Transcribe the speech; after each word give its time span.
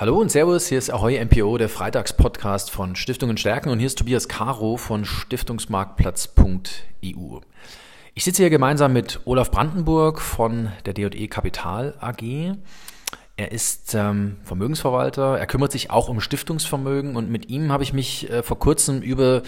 Hallo 0.00 0.18
und 0.18 0.30
Servus, 0.30 0.68
hier 0.68 0.78
ist 0.78 0.88
Ahoy 0.88 1.22
MPO, 1.22 1.58
der 1.58 1.68
Freitagspodcast 1.68 2.70
von 2.70 2.96
Stiftungen 2.96 3.36
stärken 3.36 3.68
und 3.68 3.80
hier 3.80 3.86
ist 3.86 3.98
Tobias 3.98 4.28
Caro 4.28 4.78
von 4.78 5.04
Stiftungsmarktplatz.eu. 5.04 7.40
Ich 8.14 8.24
sitze 8.24 8.42
hier 8.42 8.48
gemeinsam 8.48 8.94
mit 8.94 9.20
Olaf 9.26 9.50
Brandenburg 9.50 10.22
von 10.22 10.72
der 10.86 10.94
DE 10.94 11.28
Kapital 11.28 11.98
AG. 12.00 12.54
Er 13.36 13.52
ist 13.52 13.94
ähm, 13.94 14.38
Vermögensverwalter, 14.42 15.38
er 15.38 15.46
kümmert 15.46 15.70
sich 15.70 15.90
auch 15.90 16.08
um 16.08 16.22
Stiftungsvermögen 16.22 17.14
und 17.14 17.30
mit 17.30 17.50
ihm 17.50 17.70
habe 17.70 17.82
ich 17.82 17.92
mich 17.92 18.30
äh, 18.30 18.42
vor 18.42 18.58
kurzem 18.58 19.02
über 19.02 19.42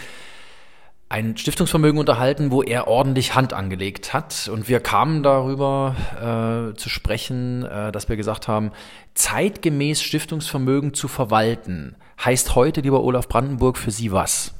ein 1.12 1.36
Stiftungsvermögen 1.36 2.00
unterhalten, 2.00 2.50
wo 2.50 2.62
er 2.62 2.88
ordentlich 2.88 3.34
Hand 3.34 3.52
angelegt 3.52 4.14
hat. 4.14 4.48
Und 4.50 4.68
wir 4.68 4.80
kamen 4.80 5.22
darüber 5.22 5.94
äh, 6.72 6.76
zu 6.76 6.88
sprechen, 6.88 7.64
äh, 7.64 7.92
dass 7.92 8.08
wir 8.08 8.16
gesagt 8.16 8.48
haben, 8.48 8.72
zeitgemäß 9.14 10.02
Stiftungsvermögen 10.02 10.94
zu 10.94 11.08
verwalten, 11.08 11.96
heißt 12.24 12.54
heute, 12.54 12.80
lieber 12.80 13.04
Olaf 13.04 13.28
Brandenburg, 13.28 13.76
für 13.76 13.90
Sie 13.90 14.10
was? 14.10 14.54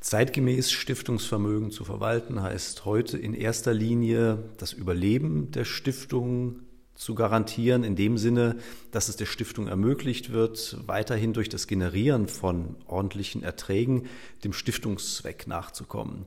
Zeitgemäß 0.00 0.70
Stiftungsvermögen 0.70 1.70
zu 1.70 1.84
verwalten 1.84 2.42
heißt 2.42 2.84
heute 2.84 3.16
in 3.16 3.32
erster 3.32 3.72
Linie 3.72 4.50
das 4.58 4.74
Überleben 4.74 5.50
der 5.52 5.64
Stiftung 5.64 6.60
zu 6.94 7.14
garantieren, 7.14 7.84
in 7.84 7.96
dem 7.96 8.18
Sinne, 8.18 8.56
dass 8.90 9.08
es 9.08 9.16
der 9.16 9.26
Stiftung 9.26 9.68
ermöglicht 9.68 10.32
wird, 10.32 10.78
weiterhin 10.86 11.32
durch 11.32 11.48
das 11.48 11.66
Generieren 11.66 12.28
von 12.28 12.76
ordentlichen 12.86 13.42
Erträgen 13.42 14.06
dem 14.44 14.52
Stiftungszweck 14.52 15.46
nachzukommen. 15.46 16.24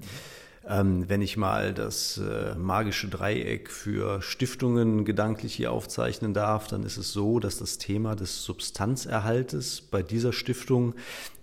Ähm, 0.68 1.06
wenn 1.08 1.22
ich 1.22 1.38
mal 1.38 1.74
das 1.74 2.18
äh, 2.18 2.54
magische 2.56 3.08
Dreieck 3.08 3.72
für 3.72 4.22
Stiftungen 4.22 5.06
gedanklich 5.06 5.56
hier 5.56 5.72
aufzeichnen 5.72 6.34
darf, 6.34 6.68
dann 6.68 6.84
ist 6.84 6.98
es 6.98 7.14
so, 7.14 7.40
dass 7.40 7.58
das 7.58 7.78
Thema 7.78 8.16
des 8.16 8.44
Substanzerhaltes 8.44 9.80
bei 9.80 10.04
dieser 10.04 10.34
Stiftung 10.34 10.94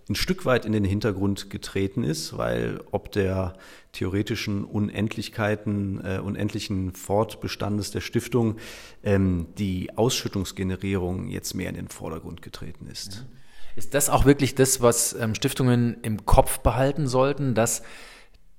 ein 0.08 0.14
Stück 0.14 0.44
weit 0.44 0.66
in 0.66 0.72
den 0.72 0.84
Hintergrund 0.84 1.48
getreten 1.50 2.04
ist, 2.04 2.36
weil 2.36 2.82
ob 2.90 3.10
der 3.12 3.54
theoretischen 3.92 4.64
Unendlichkeiten, 4.64 6.04
äh, 6.04 6.18
unendlichen 6.18 6.92
Fortbestandes 6.92 7.90
der 7.90 8.00
Stiftung 8.00 8.56
ähm, 9.02 9.46
die 9.56 9.96
Ausschüttungsgenerierung 9.96 11.28
jetzt 11.28 11.54
mehr 11.54 11.70
in 11.70 11.76
den 11.76 11.88
Vordergrund 11.88 12.42
getreten 12.42 12.86
ist. 12.86 13.24
Ist 13.76 13.94
das 13.94 14.10
auch 14.10 14.24
wirklich 14.24 14.54
das, 14.54 14.80
was 14.80 15.14
ähm, 15.14 15.34
Stiftungen 15.34 15.96
im 16.02 16.26
Kopf 16.26 16.60
behalten 16.60 17.06
sollten, 17.06 17.54
dass 17.54 17.82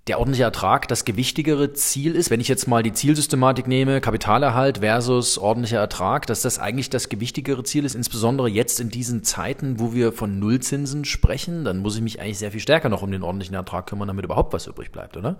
der 0.07 0.19
ordentliche 0.19 0.43
Ertrag 0.43 0.87
das 0.87 1.03
gewichtigere 1.03 1.73
Ziel 1.73 2.15
ist, 2.15 2.29
wenn 2.29 2.39
ich 2.39 2.47
jetzt 2.47 2.67
mal 2.67 2.83
die 2.83 2.93
Zielsystematik 2.93 3.65
nehme, 3.65 4.01
Kapitalerhalt 4.01 4.79
versus 4.79 5.39
ordentlicher 5.39 5.79
Ertrag, 5.79 6.27
dass 6.27 6.43
das 6.43 6.59
eigentlich 6.59 6.91
das 6.91 7.09
gewichtigere 7.09 7.63
Ziel 7.63 7.85
ist, 7.85 7.95
insbesondere 7.95 8.47
jetzt 8.47 8.79
in 8.79 8.89
diesen 8.89 9.23
Zeiten, 9.23 9.79
wo 9.79 9.93
wir 9.93 10.11
von 10.11 10.37
Nullzinsen 10.37 11.05
sprechen, 11.05 11.65
dann 11.65 11.79
muss 11.79 11.95
ich 11.95 12.03
mich 12.03 12.21
eigentlich 12.21 12.37
sehr 12.37 12.51
viel 12.51 12.59
stärker 12.59 12.89
noch 12.89 13.01
um 13.01 13.11
den 13.11 13.23
ordentlichen 13.23 13.55
Ertrag 13.55 13.87
kümmern, 13.87 14.07
damit 14.07 14.25
überhaupt 14.25 14.53
was 14.53 14.67
übrig 14.67 14.91
bleibt, 14.91 15.17
oder? 15.17 15.37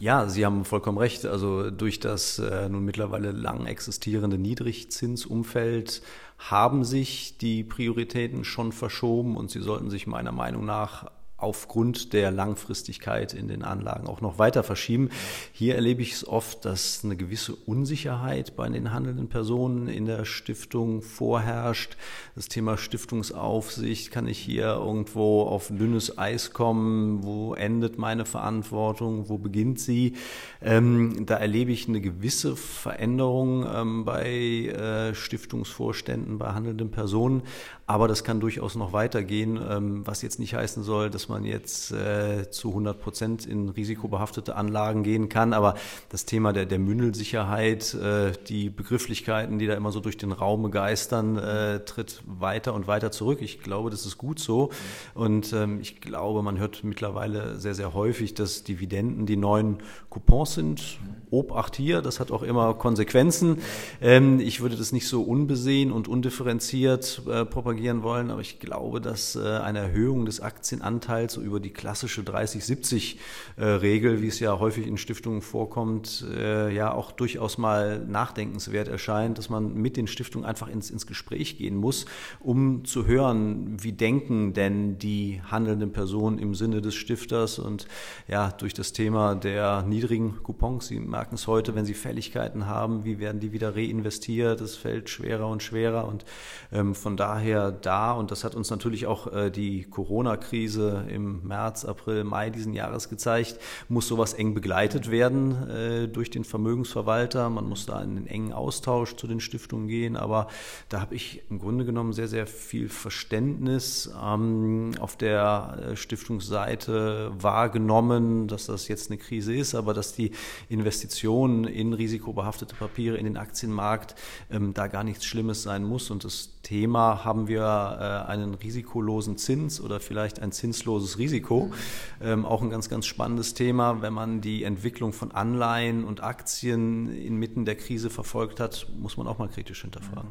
Ja, 0.00 0.28
Sie 0.28 0.46
haben 0.46 0.64
vollkommen 0.64 0.98
recht. 0.98 1.26
Also 1.26 1.72
durch 1.72 1.98
das 1.98 2.38
äh, 2.38 2.68
nun 2.68 2.84
mittlerweile 2.84 3.32
lang 3.32 3.66
existierende 3.66 4.38
Niedrigzinsumfeld 4.38 6.02
haben 6.38 6.84
sich 6.84 7.36
die 7.38 7.64
Prioritäten 7.64 8.44
schon 8.44 8.70
verschoben 8.70 9.36
und 9.36 9.50
sie 9.50 9.60
sollten 9.60 9.90
sich 9.90 10.06
meiner 10.06 10.30
Meinung 10.30 10.64
nach 10.64 11.10
aufgrund 11.38 12.12
der 12.12 12.32
Langfristigkeit 12.32 13.32
in 13.32 13.46
den 13.46 13.62
Anlagen 13.62 14.08
auch 14.08 14.20
noch 14.20 14.38
weiter 14.40 14.64
verschieben. 14.64 15.08
Hier 15.52 15.76
erlebe 15.76 16.02
ich 16.02 16.12
es 16.12 16.26
oft, 16.26 16.64
dass 16.64 17.04
eine 17.04 17.16
gewisse 17.16 17.54
Unsicherheit 17.54 18.56
bei 18.56 18.68
den 18.68 18.92
handelnden 18.92 19.28
Personen 19.28 19.86
in 19.86 20.04
der 20.04 20.24
Stiftung 20.24 21.00
vorherrscht. 21.00 21.96
Das 22.34 22.48
Thema 22.48 22.76
Stiftungsaufsicht, 22.76 24.10
kann 24.10 24.26
ich 24.26 24.38
hier 24.38 24.64
irgendwo 24.64 25.42
auf 25.42 25.68
dünnes 25.68 26.18
Eis 26.18 26.52
kommen? 26.52 27.22
Wo 27.22 27.54
endet 27.54 27.98
meine 27.98 28.24
Verantwortung? 28.24 29.28
Wo 29.28 29.38
beginnt 29.38 29.78
sie? 29.78 30.14
Ähm, 30.60 31.24
da 31.24 31.36
erlebe 31.36 31.70
ich 31.70 31.86
eine 31.86 32.00
gewisse 32.00 32.56
Veränderung 32.56 33.64
ähm, 33.72 34.04
bei 34.04 34.26
äh, 34.26 35.14
Stiftungsvorständen, 35.14 36.38
bei 36.38 36.52
handelnden 36.52 36.90
Personen. 36.90 37.42
Aber 37.86 38.06
das 38.08 38.22
kann 38.22 38.40
durchaus 38.40 38.74
noch 38.74 38.92
weitergehen, 38.92 39.58
ähm, 39.66 40.06
was 40.06 40.20
jetzt 40.22 40.38
nicht 40.38 40.54
heißen 40.54 40.82
soll, 40.82 41.10
dass 41.10 41.27
man 41.28 41.44
jetzt 41.44 41.92
äh, 41.92 42.50
zu 42.50 42.68
100 42.68 43.00
Prozent 43.00 43.46
in 43.46 43.68
risikobehaftete 43.68 44.56
Anlagen 44.56 45.02
gehen 45.02 45.28
kann. 45.28 45.52
Aber 45.52 45.74
das 46.08 46.24
Thema 46.24 46.52
der, 46.52 46.66
der 46.66 46.78
Mündelsicherheit, 46.78 47.94
äh, 47.94 48.32
die 48.48 48.70
Begrifflichkeiten, 48.70 49.58
die 49.58 49.66
da 49.66 49.74
immer 49.74 49.92
so 49.92 50.00
durch 50.00 50.16
den 50.16 50.32
Raum 50.32 50.70
geistern, 50.70 51.36
äh, 51.36 51.80
tritt 51.84 52.22
weiter 52.26 52.74
und 52.74 52.86
weiter 52.86 53.10
zurück. 53.10 53.40
Ich 53.42 53.60
glaube, 53.60 53.90
das 53.90 54.06
ist 54.06 54.18
gut 54.18 54.38
so. 54.38 54.70
Und 55.14 55.52
ähm, 55.52 55.80
ich 55.80 56.00
glaube, 56.00 56.42
man 56.42 56.58
hört 56.58 56.84
mittlerweile 56.84 57.58
sehr, 57.58 57.74
sehr 57.74 57.94
häufig, 57.94 58.34
dass 58.34 58.64
Dividenden 58.64 59.26
die 59.26 59.36
neuen 59.36 59.78
Coupons 60.10 60.54
sind. 60.54 60.98
Obacht 61.30 61.76
hier, 61.76 62.02
das 62.02 62.20
hat 62.20 62.30
auch 62.30 62.42
immer 62.42 62.74
Konsequenzen. 62.74 63.58
Ähm, 64.00 64.40
ich 64.40 64.60
würde 64.60 64.76
das 64.76 64.92
nicht 64.92 65.08
so 65.08 65.22
unbesehen 65.22 65.92
und 65.92 66.08
undifferenziert 66.08 67.22
äh, 67.28 67.44
propagieren 67.44 68.02
wollen, 68.02 68.30
aber 68.30 68.40
ich 68.40 68.60
glaube, 68.60 69.00
dass 69.00 69.36
äh, 69.36 69.40
eine 69.40 69.80
Erhöhung 69.80 70.24
des 70.24 70.40
Aktienanteils 70.40 71.34
so 71.34 71.40
über 71.40 71.60
die 71.60 71.70
klassische 71.70 72.22
30-70-Regel, 72.22 74.14
äh, 74.14 74.22
wie 74.22 74.28
es 74.28 74.40
ja 74.40 74.58
häufig 74.58 74.86
in 74.86 74.96
Stiftungen 74.96 75.42
vorkommt, 75.42 76.24
äh, 76.34 76.72
ja 76.74 76.92
auch 76.92 77.12
durchaus 77.12 77.58
mal 77.58 78.04
nachdenkenswert 78.06 78.88
erscheint, 78.88 79.38
dass 79.38 79.50
man 79.50 79.74
mit 79.74 79.96
den 79.96 80.06
Stiftungen 80.06 80.46
einfach 80.46 80.68
ins, 80.68 80.90
ins 80.90 81.06
Gespräch 81.06 81.58
gehen 81.58 81.76
muss, 81.76 82.06
um 82.40 82.84
zu 82.84 83.06
hören, 83.06 83.76
wie 83.82 83.92
denken 83.92 84.52
denn 84.54 84.98
die 84.98 85.40
handelnden 85.50 85.92
Personen 85.92 86.38
im 86.38 86.54
Sinne 86.54 86.80
des 86.80 86.94
Stifters 86.94 87.58
und 87.58 87.86
ja, 88.26 88.50
durch 88.50 88.74
das 88.74 88.92
Thema 88.92 89.34
der 89.34 89.82
niedrigen 89.82 90.42
Coupons, 90.42 90.88
Sie 90.88 90.98
merken 91.18 91.34
es 91.34 91.48
heute, 91.48 91.74
wenn 91.74 91.84
Sie 91.84 91.94
Fälligkeiten 91.94 92.66
haben, 92.66 93.04
wie 93.04 93.18
werden 93.18 93.40
die 93.40 93.50
wieder 93.50 93.74
reinvestiert? 93.74 94.60
Es 94.60 94.76
fällt 94.76 95.10
schwerer 95.10 95.48
und 95.48 95.64
schwerer 95.64 96.06
und 96.06 96.24
ähm, 96.70 96.94
von 96.94 97.16
daher 97.16 97.72
da, 97.72 98.12
und 98.12 98.30
das 98.30 98.44
hat 98.44 98.54
uns 98.54 98.70
natürlich 98.70 99.08
auch 99.08 99.26
äh, 99.32 99.50
die 99.50 99.82
Corona-Krise 99.82 101.06
im 101.08 101.44
März, 101.44 101.84
April, 101.84 102.22
Mai 102.22 102.50
diesen 102.50 102.72
Jahres 102.72 103.08
gezeigt, 103.08 103.58
muss 103.88 104.06
sowas 104.06 104.32
eng 104.32 104.54
begleitet 104.54 105.10
werden 105.10 105.68
äh, 105.68 106.06
durch 106.06 106.30
den 106.30 106.44
Vermögensverwalter. 106.44 107.50
Man 107.50 107.68
muss 107.68 107.84
da 107.84 108.00
in 108.00 108.14
den 108.14 108.28
engen 108.28 108.52
Austausch 108.52 109.16
zu 109.16 109.26
den 109.26 109.40
Stiftungen 109.40 109.88
gehen, 109.88 110.16
aber 110.16 110.46
da 110.88 111.00
habe 111.00 111.16
ich 111.16 111.42
im 111.50 111.58
Grunde 111.58 111.84
genommen 111.84 112.12
sehr, 112.12 112.28
sehr 112.28 112.46
viel 112.46 112.88
Verständnis 112.88 114.08
ähm, 114.24 114.92
auf 115.00 115.16
der 115.16 115.78
äh, 115.82 115.96
Stiftungsseite 115.96 117.32
wahrgenommen, 117.36 118.46
dass 118.46 118.66
das 118.66 118.86
jetzt 118.86 119.10
eine 119.10 119.18
Krise 119.18 119.52
ist, 119.52 119.74
aber 119.74 119.94
dass 119.94 120.12
die 120.12 120.30
Investitionen 120.68 121.07
Investitionen 121.08 121.64
in 121.64 121.94
risikobehaftete 121.94 122.74
Papiere, 122.74 123.16
in 123.16 123.24
den 123.24 123.38
Aktienmarkt, 123.38 124.14
ähm, 124.50 124.74
da 124.74 124.88
gar 124.88 125.04
nichts 125.04 125.24
Schlimmes 125.24 125.62
sein 125.62 125.82
muss. 125.82 126.10
Und 126.10 126.24
das 126.24 126.50
Thema 126.62 127.24
haben 127.24 127.48
wir 127.48 127.62
äh, 127.62 128.30
einen 128.30 128.52
risikolosen 128.54 129.38
Zins 129.38 129.80
oder 129.80 130.00
vielleicht 130.00 130.40
ein 130.40 130.52
zinsloses 130.52 131.18
Risiko. 131.18 131.72
Ähm, 132.20 132.44
auch 132.44 132.60
ein 132.60 132.68
ganz, 132.68 132.90
ganz 132.90 133.06
spannendes 133.06 133.54
Thema. 133.54 134.02
Wenn 134.02 134.12
man 134.12 134.42
die 134.42 134.64
Entwicklung 134.64 135.14
von 135.14 135.32
Anleihen 135.32 136.04
und 136.04 136.22
Aktien 136.22 137.08
inmitten 137.08 137.64
der 137.64 137.76
Krise 137.76 138.10
verfolgt 138.10 138.60
hat, 138.60 138.86
muss 138.98 139.16
man 139.16 139.26
auch 139.26 139.38
mal 139.38 139.48
kritisch 139.48 139.80
hinterfragen. 139.80 140.30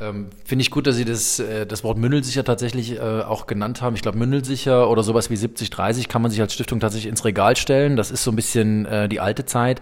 Ähm, 0.00 0.30
Finde 0.44 0.62
ich 0.62 0.70
gut, 0.70 0.86
dass 0.86 0.96
Sie 0.96 1.04
das, 1.04 1.38
äh, 1.38 1.66
das 1.66 1.84
Wort 1.84 1.98
Mündelsicher 1.98 2.44
tatsächlich 2.44 2.96
äh, 2.96 3.00
auch 3.00 3.46
genannt 3.46 3.82
haben. 3.82 3.94
Ich 3.94 4.02
glaube, 4.02 4.18
Mündelsicher 4.18 4.88
oder 4.88 5.02
sowas 5.02 5.30
wie 5.30 5.34
70-30 5.34 6.08
kann 6.08 6.22
man 6.22 6.30
sich 6.30 6.40
als 6.40 6.54
Stiftung 6.54 6.80
tatsächlich 6.80 7.10
ins 7.10 7.24
Regal 7.24 7.56
stellen. 7.56 7.96
Das 7.96 8.10
ist 8.10 8.24
so 8.24 8.30
ein 8.30 8.36
bisschen 8.36 8.86
äh, 8.86 9.08
die 9.08 9.20
alte 9.20 9.44
Zeit. 9.44 9.80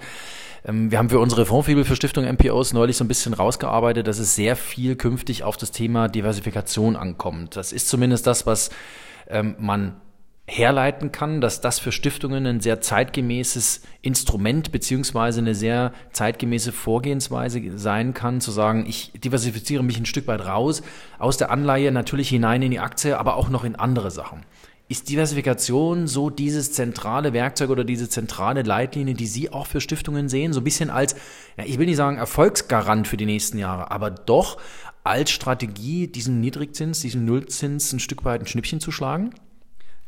Ähm, 0.64 0.90
wir 0.90 0.98
haben 0.98 1.10
für 1.10 1.20
unsere 1.20 1.46
Fondsfibel 1.46 1.84
für 1.84 1.96
Stiftung 1.96 2.24
MPOs 2.24 2.72
neulich 2.72 2.96
so 2.96 3.04
ein 3.04 3.08
bisschen 3.08 3.34
rausgearbeitet, 3.34 4.06
dass 4.06 4.18
es 4.18 4.34
sehr 4.34 4.56
viel 4.56 4.96
künftig 4.96 5.44
auf 5.44 5.56
das 5.56 5.70
Thema 5.70 6.08
Diversifikation 6.08 6.96
ankommt. 6.96 7.56
Das 7.56 7.72
ist 7.72 7.88
zumindest 7.88 8.26
das, 8.26 8.46
was 8.46 8.70
ähm, 9.28 9.54
man 9.58 10.00
herleiten 10.50 11.12
kann, 11.12 11.40
dass 11.40 11.60
das 11.60 11.78
für 11.78 11.92
Stiftungen 11.92 12.44
ein 12.44 12.60
sehr 12.60 12.80
zeitgemäßes 12.80 13.82
Instrument 14.02 14.72
beziehungsweise 14.72 15.40
eine 15.40 15.54
sehr 15.54 15.92
zeitgemäße 16.12 16.72
Vorgehensweise 16.72 17.62
sein 17.76 18.14
kann, 18.14 18.40
zu 18.40 18.50
sagen, 18.50 18.84
ich 18.88 19.12
diversifiziere 19.12 19.84
mich 19.84 19.98
ein 19.98 20.06
Stück 20.06 20.26
weit 20.26 20.44
raus 20.44 20.82
aus 21.20 21.36
der 21.36 21.52
Anleihe 21.52 21.92
natürlich 21.92 22.28
hinein 22.30 22.62
in 22.62 22.72
die 22.72 22.80
Aktie, 22.80 23.16
aber 23.16 23.36
auch 23.36 23.48
noch 23.48 23.62
in 23.62 23.76
andere 23.76 24.10
Sachen. 24.10 24.44
Ist 24.88 25.08
Diversifikation 25.08 26.08
so 26.08 26.30
dieses 26.30 26.72
zentrale 26.72 27.32
Werkzeug 27.32 27.70
oder 27.70 27.84
diese 27.84 28.08
zentrale 28.08 28.62
Leitlinie, 28.62 29.14
die 29.14 29.26
Sie 29.26 29.52
auch 29.52 29.68
für 29.68 29.80
Stiftungen 29.80 30.28
sehen? 30.28 30.52
So 30.52 30.60
ein 30.60 30.64
bisschen 30.64 30.90
als, 30.90 31.14
ja, 31.56 31.64
ich 31.64 31.78
will 31.78 31.86
nicht 31.86 31.96
sagen 31.96 32.18
Erfolgsgarant 32.18 33.06
für 33.06 33.16
die 33.16 33.26
nächsten 33.26 33.56
Jahre, 33.56 33.92
aber 33.92 34.10
doch 34.10 34.58
als 35.04 35.30
Strategie, 35.30 36.08
diesen 36.08 36.40
Niedrigzins, 36.40 36.98
diesen 36.98 37.24
Nullzins 37.24 37.92
ein 37.92 38.00
Stück 38.00 38.24
weit 38.24 38.40
ein 38.40 38.46
Schnippchen 38.48 38.80
zu 38.80 38.90
schlagen? 38.90 39.32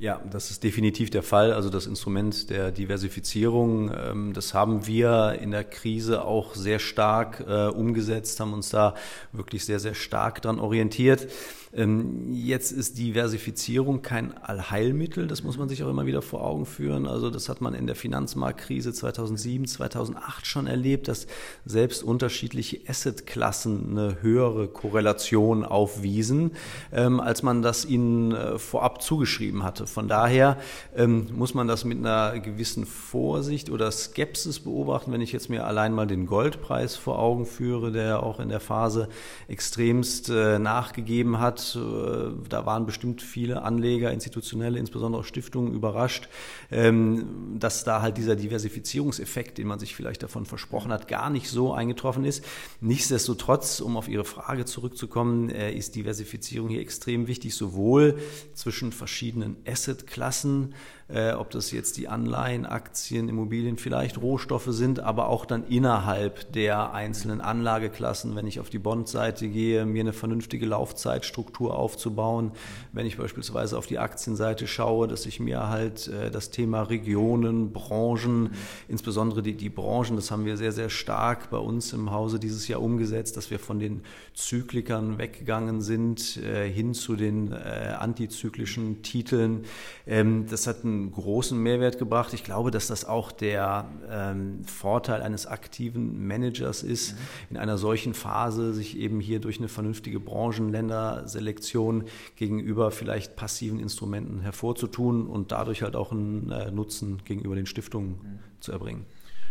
Ja, 0.03 0.21
das 0.29 0.51
ist 0.51 0.65
definitiv 0.65 1.11
der 1.11 1.23
Fall. 1.23 1.53
Also 1.53 1.71
das 1.71 1.87
Instrument 1.87 2.51
der 2.51 2.73
Diversifizierung, 2.73 3.93
ähm, 3.97 4.33
das 4.33 4.53
haben 4.53 4.89
wir 4.89 5.39
in 5.41 5.53
der 5.53 5.63
Krise 5.63 6.25
auch 6.25 6.57
sehr 6.57 6.81
stark 6.81 7.45
äh, 7.47 7.69
umgesetzt, 7.69 8.41
haben 8.41 8.53
uns 8.53 8.71
da 8.71 8.97
wirklich 9.31 9.65
sehr, 9.65 9.79
sehr 9.79 9.95
stark 9.95 10.43
dran 10.43 10.59
orientiert. 10.59 11.29
Ähm, 11.75 12.33
jetzt 12.35 12.71
ist 12.71 12.99
Diversifizierung 12.99 14.03
kein 14.03 14.37
Allheilmittel, 14.37 15.27
das 15.27 15.43
muss 15.43 15.57
man 15.57 15.71
sich 15.71 15.83
auch 15.83 15.89
immer 15.89 16.05
wieder 16.05 16.21
vor 16.21 16.45
Augen 16.45 16.67
führen. 16.67 17.07
Also 17.07 17.31
das 17.31 17.49
hat 17.49 17.63
man 17.63 17.73
in 17.73 17.87
der 17.87 17.97
Finanzmarktkrise 17.97 18.93
2007, 18.93 19.67
2008 19.67 20.47
schon 20.47 20.67
erlebt, 20.67 21.09
dass 21.09 21.27
selbst 21.65 22.03
unterschiedliche 22.03 22.81
Assetklassen 22.87 23.91
eine 23.91 24.21
höhere 24.21 24.69
Korrelation 24.69 25.65
aufwiesen, 25.65 26.53
ähm, 26.93 27.21
als 27.21 27.43
man 27.43 27.63
das 27.63 27.87
ihnen 27.87 28.33
äh, 28.33 28.59
vorab 28.59 29.03
zugeschrieben 29.03 29.63
hatte. 29.63 29.87
Von 29.87 30.09
daher 30.09 30.59
ähm, 30.95 31.29
muss 31.33 31.55
man 31.55 31.69
das 31.69 31.85
mit 31.85 31.99
einer 31.99 32.39
gewissen 32.41 32.85
Vorsicht 32.85 33.71
oder 33.71 33.91
Skepsis 33.91 34.61
beobachten, 34.61 35.11
wenn 35.11 35.23
ich 35.23 35.33
jetzt 35.33 35.49
mir 35.49 35.67
allein 35.67 35.95
mal 35.95 36.07
den 36.07 36.27
Goldpreis 36.27 36.97
vor 36.97 37.19
Augen 37.19 37.47
führe, 37.47 37.93
der 37.93 38.23
auch 38.23 38.41
in 38.41 38.51
der 38.51 38.61
Phase 38.61 39.09
extremst 39.49 40.29
äh, 40.29 40.59
nachgegeben 40.59 41.41
hat 41.41 41.62
äh, 41.77 42.31
da 42.49 42.67
waren 42.67 42.87
bestimmt 42.87 43.23
viele 43.23 43.63
Anleger, 43.63 44.13
institutionelle, 44.13 44.79
insbesondere 44.79 45.25
Stiftungen 45.25 45.73
überrascht, 45.73 46.29
ähm, 46.71 47.57
dass 47.59 47.85
da 47.85 48.03
halt 48.03 48.17
dieser 48.19 48.37
Diversifizierungseffekt, 48.37 49.59
den 49.59 49.67
man 49.67 49.79
sich 49.79 49.95
vielleicht 49.95 50.23
davon 50.23 50.47
versprochen 50.47 50.93
hat, 50.93 51.09
gar 51.09 51.31
nicht 51.31 51.49
so 51.49 51.73
eingetroffen 51.73 52.25
ist. 52.25 52.45
Nichtsdestotrotz, 52.81 53.81
um 53.81 53.97
auf 53.97 54.09
Ihre 54.09 54.25
Frage 54.25 54.65
zurückzukommen, 54.65 55.51
äh, 55.51 55.73
ist 55.73 55.95
Diversifizierung 55.95 56.69
hier 56.69 56.81
extrem 56.81 57.27
wichtig, 57.27 57.55
sowohl 57.55 58.19
zwischen 58.55 58.93
verschiedenen 58.93 59.57
Assetklassen, 59.67 60.75
äh, 61.13 61.33
ob 61.33 61.51
das 61.51 61.71
jetzt 61.73 61.97
die 61.99 62.09
Anleihen, 62.09 62.65
Aktien, 62.65 63.29
Immobilien, 63.29 63.77
vielleicht 63.77 64.21
Rohstoffe 64.21 64.69
sind, 64.69 65.01
aber 65.01 65.29
auch 65.29 65.45
dann 65.45 65.65
innerhalb 65.67 66.53
der 66.53 66.95
einzelnen 66.95 67.41
Anlageklassen, 67.41 68.35
wenn 68.35 68.47
ich 68.47 68.61
auf 68.61 68.71
die 68.71 68.79
Bondseite 68.79 69.49
gehe, 69.49 69.85
mir 69.85 70.01
eine 70.01 70.13
vernünftige 70.13 70.67
Laufzeitstruktur 70.67 71.77
aufzubauen, 71.77 72.53
wenn 72.93 73.07
ich 73.07 73.19
beispielsweise 73.19 73.77
auf 73.77 73.87
die 73.87 73.99
Aktienseite 73.99 74.67
schaue, 74.67 75.09
dass 75.09 75.27
ich 75.27 75.41
mir 75.41 75.69
halt 75.69 76.09
äh, 76.09 76.31
das 76.31 76.51
Thema 76.51 76.83
Regionen, 76.83 77.73
Branchen, 77.73 78.51
insbesondere 78.89 79.43
die, 79.43 79.55
die 79.55 79.69
Branchen, 79.69 80.17
das 80.17 80.31
haben 80.31 80.45
wir 80.45 80.57
sehr, 80.57 80.73
sehr 80.73 80.89
stark 80.89 81.51
bei 81.51 81.59
uns 81.59 81.93
im 81.93 82.11
Hause 82.11 82.39
dieses 82.39 82.69
Jahr 82.69 82.81
umgesetzt, 82.81 83.37
dass 83.37 83.51
wir 83.51 83.59
von 83.59 83.79
den 83.79 84.03
Zyklikern 84.35 85.19
weggegangen 85.19 85.83
sind 85.83 86.39
äh, 86.39 86.71
hin 86.71 86.95
zu 86.95 87.17
den 87.17 87.53
äh, 87.53 87.95
antizyklischen 87.99 89.03
Titeln. 89.03 89.65
Ähm, 90.07 90.47
das 90.49 90.67
hat 90.67 90.85
einen 90.85 91.02
großen 91.11 91.59
Mehrwert 91.59 91.99
gebracht. 91.99 92.33
Ich 92.35 92.45
glaube, 92.45 92.71
dass 92.71 92.87
das 92.87 93.05
auch 93.05 93.33
der 93.33 93.89
ähm, 94.11 94.65
Vorteil 94.65 95.23
eines 95.23 95.47
aktiven 95.47 96.27
Managers 96.27 96.83
ist, 96.83 97.15
mhm. 97.15 97.19
in 97.51 97.57
einer 97.57 97.79
solchen 97.79 98.15
Phase 98.15 98.73
sich 98.75 98.97
eben 98.97 99.21
hier 99.21 99.41
durch 99.41 99.59
eine 99.59 99.69
vernünftige 99.69 100.21
Branchenländerselektion 100.21 102.05
gegenüber 102.37 102.91
vielleicht 102.91 103.35
passiven 103.35 103.81
Instrumenten 103.81 104.41
hervorzutun 104.41 105.27
und 105.27 105.51
dadurch 105.51 105.83
halt 105.83 105.97
auch 105.97 106.13
einen 106.13 106.51
äh, 106.51 106.71
Nutzen 106.71 107.23
gegenüber 107.25 107.57
den 107.57 107.67
Stiftungen 107.67 108.11
mhm. 108.11 108.39
zu 108.61 108.73
erbringen. 108.73 109.07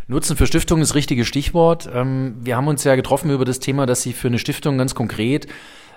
Nutzen 0.07 0.35
für 0.35 0.45
Stiftungen 0.45 0.81
ist 0.81 0.89
das 0.89 0.95
richtige 0.95 1.25
Stichwort. 1.25 1.89
Ähm, 1.93 2.35
wir 2.41 2.57
haben 2.57 2.67
uns 2.67 2.83
ja 2.83 2.95
getroffen 2.95 3.31
über 3.31 3.45
das 3.45 3.59
Thema, 3.59 3.85
dass 3.85 4.01
Sie 4.01 4.13
für 4.13 4.27
eine 4.27 4.39
Stiftung 4.39 4.77
ganz 4.77 4.95
konkret 4.95 5.47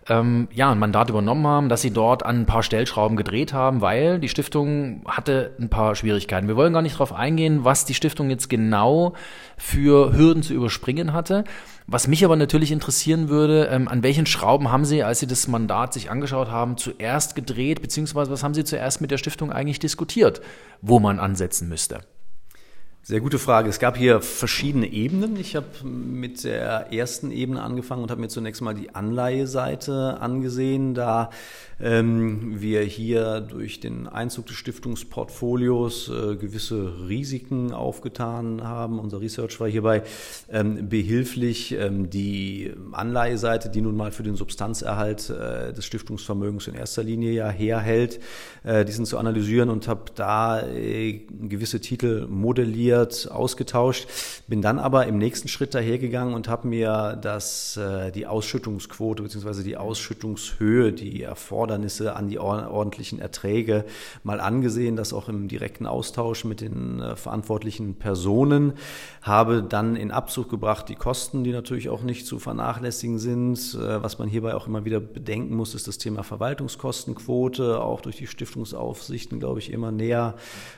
ähm, 0.08 0.48
ja, 0.52 0.70
ein 0.70 0.78
Mandat 0.78 1.08
übernommen 1.08 1.46
haben, 1.46 1.68
dass 1.68 1.82
sie 1.82 1.90
dort 1.90 2.24
an 2.24 2.40
ein 2.40 2.46
paar 2.46 2.62
Stellschrauben 2.62 3.16
gedreht 3.16 3.52
haben, 3.52 3.80
weil 3.80 4.18
die 4.18 4.28
Stiftung 4.28 5.02
hatte 5.06 5.52
ein 5.58 5.70
paar 5.70 5.94
Schwierigkeiten. 5.94 6.48
Wir 6.48 6.56
wollen 6.56 6.72
gar 6.72 6.82
nicht 6.82 6.94
darauf 6.94 7.12
eingehen, 7.12 7.64
was 7.64 7.84
die 7.84 7.94
Stiftung 7.94 8.30
jetzt 8.30 8.50
genau 8.50 9.14
für 9.56 10.12
Hürden 10.16 10.42
zu 10.42 10.54
überspringen 10.54 11.12
hatte. 11.12 11.44
Was 11.86 12.08
mich 12.08 12.24
aber 12.24 12.36
natürlich 12.36 12.72
interessieren 12.72 13.28
würde, 13.28 13.68
ähm, 13.70 13.88
an 13.88 14.02
welchen 14.02 14.26
Schrauben 14.26 14.70
haben 14.70 14.84
Sie, 14.84 15.02
als 15.02 15.20
Sie 15.20 15.26
das 15.26 15.48
Mandat 15.48 15.92
sich 15.92 16.10
angeschaut 16.10 16.50
haben, 16.50 16.76
zuerst 16.76 17.34
gedreht, 17.34 17.82
beziehungsweise 17.82 18.30
was 18.30 18.42
haben 18.42 18.54
Sie 18.54 18.64
zuerst 18.64 19.00
mit 19.00 19.10
der 19.10 19.18
Stiftung 19.18 19.52
eigentlich 19.52 19.80
diskutiert, 19.80 20.40
wo 20.80 20.98
man 20.98 21.18
ansetzen 21.18 21.68
müsste? 21.68 22.00
Sehr 23.06 23.20
gute 23.20 23.38
Frage. 23.38 23.68
Es 23.68 23.80
gab 23.80 23.98
hier 23.98 24.22
verschiedene 24.22 24.90
Ebenen. 24.90 25.36
Ich 25.36 25.56
habe 25.56 25.66
mit 25.84 26.42
der 26.42 26.90
ersten 26.90 27.32
Ebene 27.32 27.60
angefangen 27.60 28.02
und 28.02 28.10
habe 28.10 28.22
mir 28.22 28.28
zunächst 28.28 28.62
mal 28.62 28.72
die 28.72 28.94
Anleiheseite 28.94 30.16
angesehen, 30.22 30.94
da 30.94 31.28
ähm, 31.82 32.62
wir 32.62 32.80
hier 32.80 33.42
durch 33.42 33.78
den 33.80 34.08
Einzug 34.08 34.46
des 34.46 34.56
Stiftungsportfolios 34.56 36.08
äh, 36.08 36.36
gewisse 36.36 37.06
Risiken 37.06 37.74
aufgetan 37.74 38.64
haben. 38.64 38.98
Unser 38.98 39.20
Research 39.20 39.60
war 39.60 39.68
hierbei 39.68 40.02
ähm, 40.50 40.88
behilflich, 40.88 41.72
ähm, 41.72 42.08
die 42.08 42.72
Anleiheseite, 42.92 43.68
die 43.68 43.82
nun 43.82 43.98
mal 43.98 44.12
für 44.12 44.22
den 44.22 44.36
Substanzerhalt 44.36 45.28
äh, 45.28 45.74
des 45.74 45.84
Stiftungsvermögens 45.84 46.68
in 46.68 46.74
erster 46.74 47.02
Linie 47.02 47.32
ja 47.32 47.50
herhält, 47.50 48.18
äh, 48.62 48.86
diesen 48.86 49.04
zu 49.04 49.18
analysieren 49.18 49.68
und 49.68 49.88
habe 49.88 50.04
da 50.14 50.66
äh, 50.66 51.20
gewisse 51.28 51.80
Titel 51.80 52.26
modelliert 52.30 52.93
ausprobiert, 52.94 53.30
ausgetauscht, 53.30 54.08
bin 54.48 54.62
dann 54.62 54.78
aber 54.78 55.06
im 55.06 55.18
nächsten 55.18 55.48
Schritt 55.48 55.74
dahergegangen 55.74 56.34
und 56.34 56.48
habe 56.48 56.68
mir 56.68 57.18
das, 57.20 57.76
äh, 57.76 58.10
die 58.10 58.26
Ausschüttungsquote 58.26 59.22
bzw. 59.22 59.62
die 59.62 59.76
Ausschüttungshöhe, 59.76 60.92
die 60.92 61.22
Erfordernisse 61.22 62.16
an 62.16 62.28
die 62.28 62.38
ordentlichen 62.38 63.20
Erträge 63.20 63.84
mal 64.22 64.40
angesehen, 64.40 64.96
das 64.96 65.12
auch 65.12 65.28
im 65.28 65.48
direkten 65.48 65.86
Austausch 65.86 66.44
mit 66.44 66.60
den 66.60 67.00
äh, 67.00 67.16
verantwortlichen 67.16 67.94
Personen, 67.96 68.74
habe 69.22 69.62
dann 69.62 69.96
in 69.96 70.10
Abzug 70.10 70.50
gebracht 70.50 70.88
die 70.88 70.94
Kosten, 70.94 71.44
die 71.44 71.52
natürlich 71.52 71.88
auch 71.88 72.02
nicht 72.02 72.26
zu 72.26 72.38
vernachlässigen 72.38 73.18
sind. 73.18 73.58
Äh, 73.74 74.02
was 74.02 74.18
man 74.18 74.28
hierbei 74.28 74.54
auch 74.54 74.66
immer 74.66 74.84
wieder 74.84 75.00
bedenken 75.00 75.56
muss, 75.56 75.74
ist 75.74 75.88
das 75.88 75.98
Thema 75.98 76.22
Verwaltungskostenquote, 76.22 77.80
auch 77.80 78.00
durch 78.00 78.16
die 78.16 78.26
Stiftungsaufsichten, 78.26 79.38
glaube 79.38 79.58
ich, 79.58 79.72
immer 79.72 79.92
näher 79.92 80.34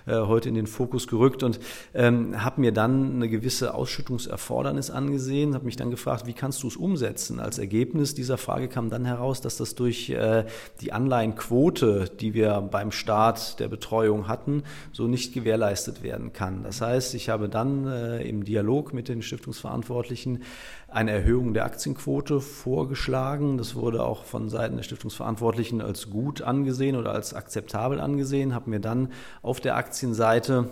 heute 0.07 0.49
in 0.49 0.55
den 0.55 0.67
Fokus 0.67 1.07
gerückt 1.07 1.43
und 1.43 1.59
ähm, 2.07 2.45
habe 2.45 2.61
mir 2.61 2.73
dann 2.73 3.15
eine 3.15 3.29
gewisse 3.29 3.75
Ausschüttungserfordernis 3.75 4.91
angesehen, 4.91 5.55
habe 5.55 5.65
mich 5.65 5.77
dann 5.77 5.91
gefragt, 5.91 6.27
wie 6.27 6.33
kannst 6.33 6.63
du 6.63 6.69
es 6.69 6.77
umsetzen? 6.77 7.41
Als 7.41 7.59
Ergebnis 7.59 8.15
dieser 8.15 8.39
Frage 8.39 8.69
kam 8.69 8.91
dann 8.91 9.05
heraus, 9.05 9.41
dass 9.41 9.57
das 9.57 9.75
durch 9.75 10.11
äh, 10.11 10.45
die 10.81 10.93
Anleihenquote, 10.93 12.11
die 12.21 12.35
wir 12.35 12.61
beim 12.61 12.93
Start 12.93 13.61
der 13.61 13.69
Betreuung 13.69 14.29
hatten, 14.29 14.63
so 14.93 15.07
nicht 15.07 15.35
gewährleistet 15.35 16.03
werden 16.03 16.33
kann. 16.33 16.63
Das 16.63 16.81
heißt, 16.81 17.15
ich 17.15 17.29
habe 17.29 17.49
dann 17.49 17.87
äh, 17.87 18.23
im 18.29 18.45
Dialog 18.45 18.93
mit 18.93 19.09
den 19.09 19.23
Stiftungsverantwortlichen 19.23 20.43
eine 20.89 21.11
Erhöhung 21.11 21.53
der 21.53 21.65
Aktienquote 21.65 22.41
vorgeschlagen. 22.41 23.59
Das 23.59 23.75
wurde 23.75 24.05
auch 24.05 24.25
von 24.25 24.49
Seiten 24.49 24.77
der 24.77 24.85
Stiftungsverantwortlichen 24.85 25.81
als 25.81 26.11
gut 26.11 26.43
angesehen 26.43 26.97
oder 26.97 27.13
als 27.13 27.35
akzeptabel 27.35 28.01
angesehen, 28.01 28.55
habe 28.55 28.71
mir 28.71 28.81
dann 28.81 29.11
auf 29.43 29.61
der 29.61 29.77
Aktienseite 29.77 30.69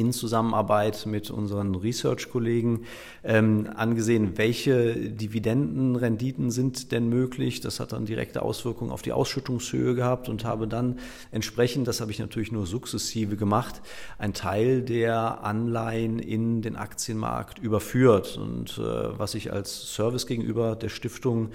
in 0.00 0.12
Zusammenarbeit 0.12 1.04
mit 1.04 1.30
unseren 1.30 1.74
Research-Kollegen 1.74 2.84
ähm, 3.22 3.68
angesehen, 3.74 4.38
welche 4.38 4.94
Dividendenrenditen 4.94 6.50
sind 6.50 6.90
denn 6.90 7.08
möglich. 7.08 7.60
Das 7.60 7.80
hat 7.80 7.92
dann 7.92 8.06
direkte 8.06 8.40
Auswirkungen 8.40 8.90
auf 8.90 9.02
die 9.02 9.12
Ausschüttungshöhe 9.12 9.94
gehabt 9.94 10.30
und 10.30 10.44
habe 10.44 10.66
dann 10.66 10.98
entsprechend, 11.30 11.86
das 11.86 12.00
habe 12.00 12.10
ich 12.10 12.18
natürlich 12.18 12.50
nur 12.50 12.66
sukzessive 12.66 13.36
gemacht, 13.36 13.82
ein 14.18 14.32
Teil 14.32 14.80
der 14.80 15.44
Anleihen 15.44 16.18
in 16.18 16.62
den 16.62 16.76
Aktienmarkt 16.76 17.58
überführt. 17.58 18.38
Und 18.38 18.78
äh, 18.78 19.18
was 19.18 19.34
ich 19.34 19.52
als 19.52 19.92
Service 19.94 20.26
gegenüber 20.26 20.76
der 20.76 20.88
Stiftung 20.88 21.50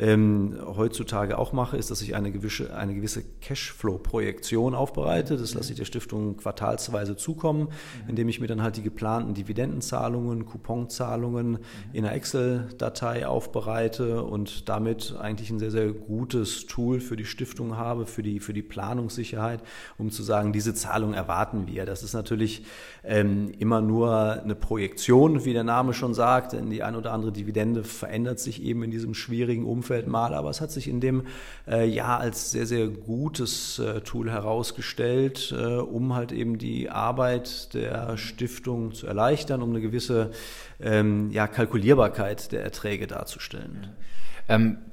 ähm, 0.00 0.56
heutzutage 0.76 1.38
auch 1.38 1.52
mache, 1.52 1.76
ist, 1.76 1.90
dass 1.90 2.00
ich 2.00 2.16
eine 2.16 2.32
gewisse, 2.32 2.74
eine 2.74 2.94
gewisse 2.94 3.22
Cashflow-Projektion 3.42 4.74
aufbereite. 4.74 5.36
Das 5.36 5.52
lasse 5.52 5.72
ich 5.72 5.78
der 5.78 5.84
Stiftung 5.84 6.38
quartalsweise 6.38 7.16
zukommen, 7.16 7.68
indem 8.08 8.28
ich 8.28 8.40
mir 8.40 8.46
dann 8.46 8.62
halt 8.62 8.78
die 8.78 8.82
geplanten 8.82 9.34
Dividendenzahlungen, 9.34 10.46
Couponzahlungen 10.46 11.58
in 11.92 12.04
einer 12.06 12.14
Excel-Datei 12.14 13.26
aufbereite 13.26 14.22
und 14.24 14.70
damit 14.70 15.16
eigentlich 15.20 15.50
ein 15.50 15.58
sehr, 15.58 15.70
sehr 15.70 15.92
gutes 15.92 16.66
Tool 16.66 17.00
für 17.00 17.16
die 17.16 17.26
Stiftung 17.26 17.76
habe, 17.76 18.06
für 18.06 18.22
die, 18.22 18.40
für 18.40 18.54
die 18.54 18.62
Planungssicherheit, 18.62 19.62
um 19.98 20.10
zu 20.10 20.22
sagen, 20.22 20.54
diese 20.54 20.72
Zahlung 20.72 21.12
erwarten 21.12 21.66
wir. 21.66 21.84
Das 21.84 22.02
ist 22.02 22.14
natürlich 22.14 22.64
ähm, 23.04 23.52
immer 23.58 23.82
nur 23.82 24.42
eine 24.42 24.54
Projektion, 24.54 25.44
wie 25.44 25.52
der 25.52 25.64
Name 25.64 25.92
schon 25.92 26.14
sagt, 26.14 26.54
denn 26.54 26.70
die 26.70 26.82
ein 26.82 26.96
oder 26.96 27.12
andere 27.12 27.32
Dividende 27.32 27.84
verändert 27.84 28.40
sich 28.40 28.62
eben 28.62 28.82
in 28.82 28.90
diesem 28.90 29.12
schwierigen 29.12 29.66
Umfeld 29.66 29.89
Umfeld 29.90 30.06
mal, 30.06 30.34
aber 30.34 30.50
es 30.50 30.60
hat 30.60 30.70
sich 30.70 30.86
in 30.86 31.00
dem 31.00 31.26
äh, 31.66 31.84
Jahr 31.84 32.20
als 32.20 32.52
sehr, 32.52 32.66
sehr 32.66 32.86
gutes 32.86 33.80
äh, 33.80 34.00
Tool 34.02 34.30
herausgestellt, 34.30 35.52
äh, 35.56 35.64
um 35.76 36.14
halt 36.14 36.30
eben 36.30 36.58
die 36.58 36.88
Arbeit 36.88 37.74
der 37.74 38.16
Stiftung 38.16 38.94
zu 38.94 39.08
erleichtern, 39.08 39.62
um 39.62 39.70
eine 39.70 39.80
gewisse 39.80 40.30
ähm, 40.80 41.30
ja, 41.32 41.48
Kalkulierbarkeit 41.48 42.52
der 42.52 42.62
Erträge 42.62 43.08
darzustellen. 43.08 43.80
Ähm, 43.82 43.94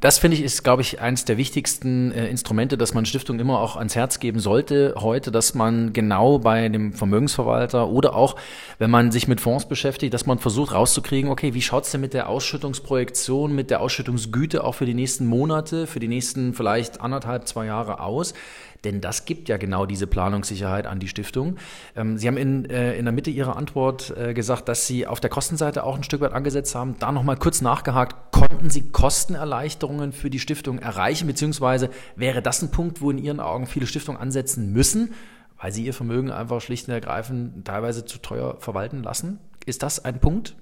das 0.01 0.19
finde 0.19 0.37
ich 0.37 0.43
ist, 0.43 0.63
glaube 0.63 0.83
ich, 0.83 1.01
eines 1.01 1.25
der 1.25 1.37
wichtigsten 1.37 2.11
äh, 2.11 2.27
Instrumente, 2.27 2.77
dass 2.77 2.93
man 2.93 3.05
Stiftungen 3.05 3.39
immer 3.39 3.59
auch 3.59 3.75
ans 3.75 3.95
Herz 3.95 4.19
geben 4.19 4.39
sollte 4.39 4.93
heute, 4.99 5.31
dass 5.31 5.55
man 5.55 5.93
genau 5.93 6.37
bei 6.37 6.69
dem 6.69 6.93
Vermögensverwalter 6.93 7.89
oder 7.89 8.15
auch, 8.15 8.35
wenn 8.77 8.91
man 8.91 9.11
sich 9.11 9.27
mit 9.27 9.41
Fonds 9.41 9.67
beschäftigt, 9.67 10.13
dass 10.13 10.27
man 10.27 10.37
versucht 10.37 10.73
rauszukriegen, 10.73 11.31
okay, 11.31 11.55
wie 11.55 11.61
schaut's 11.61 11.91
denn 11.91 12.01
mit 12.01 12.13
der 12.13 12.29
Ausschüttungsprojektion, 12.29 13.55
mit 13.55 13.71
der 13.71 13.81
Ausschüttungsgüte 13.81 14.63
auch 14.63 14.75
für 14.75 14.85
die 14.85 14.93
nächsten 14.93 15.25
Monate, 15.25 15.87
für 15.87 15.99
die 15.99 16.07
nächsten 16.07 16.53
vielleicht 16.53 17.01
anderthalb, 17.01 17.47
zwei 17.47 17.65
Jahre 17.65 17.99
aus? 17.99 18.35
Denn 18.83 19.01
das 19.01 19.25
gibt 19.25 19.49
ja 19.49 19.57
genau 19.57 19.85
diese 19.85 20.07
Planungssicherheit 20.07 20.85
an 20.85 20.99
die 20.99 21.07
Stiftung. 21.07 21.57
Ähm, 21.95 22.17
Sie 22.17 22.27
haben 22.27 22.37
in, 22.37 22.69
äh, 22.69 22.95
in 22.95 23.05
der 23.05 23.11
Mitte 23.11 23.29
Ihrer 23.29 23.55
Antwort 23.55 24.15
äh, 24.15 24.33
gesagt, 24.33 24.69
dass 24.69 24.87
Sie 24.87 25.07
auf 25.07 25.19
der 25.19 25.29
Kostenseite 25.29 25.83
auch 25.83 25.95
ein 25.95 26.03
Stück 26.03 26.21
weit 26.21 26.33
angesetzt 26.33 26.75
haben. 26.75 26.95
Da 26.99 27.11
nochmal 27.11 27.37
kurz 27.37 27.61
nachgehakt, 27.61 28.31
konnten 28.31 28.69
Sie 28.69 28.89
Kostenerleichterungen 28.89 30.11
für 30.11 30.29
die 30.29 30.39
Stiftung 30.39 30.79
erreichen, 30.79 31.27
beziehungsweise 31.27 31.89
wäre 32.15 32.41
das 32.41 32.61
ein 32.61 32.71
Punkt, 32.71 33.01
wo 33.01 33.11
in 33.11 33.17
Ihren 33.17 33.39
Augen 33.39 33.65
viele 33.65 33.87
Stiftungen 33.87 34.21
ansetzen 34.21 34.71
müssen, 34.71 35.13
weil 35.59 35.71
sie 35.71 35.85
ihr 35.85 35.93
Vermögen 35.93 36.31
einfach 36.31 36.61
schlicht 36.61 36.87
und 36.87 36.93
ergreifend 36.93 37.65
teilweise 37.65 38.05
zu 38.05 38.19
teuer 38.19 38.57
verwalten 38.59 39.03
lassen? 39.03 39.39
Ist 39.65 39.83
das 39.83 40.03
ein 40.05 40.19
Punkt? 40.19 40.55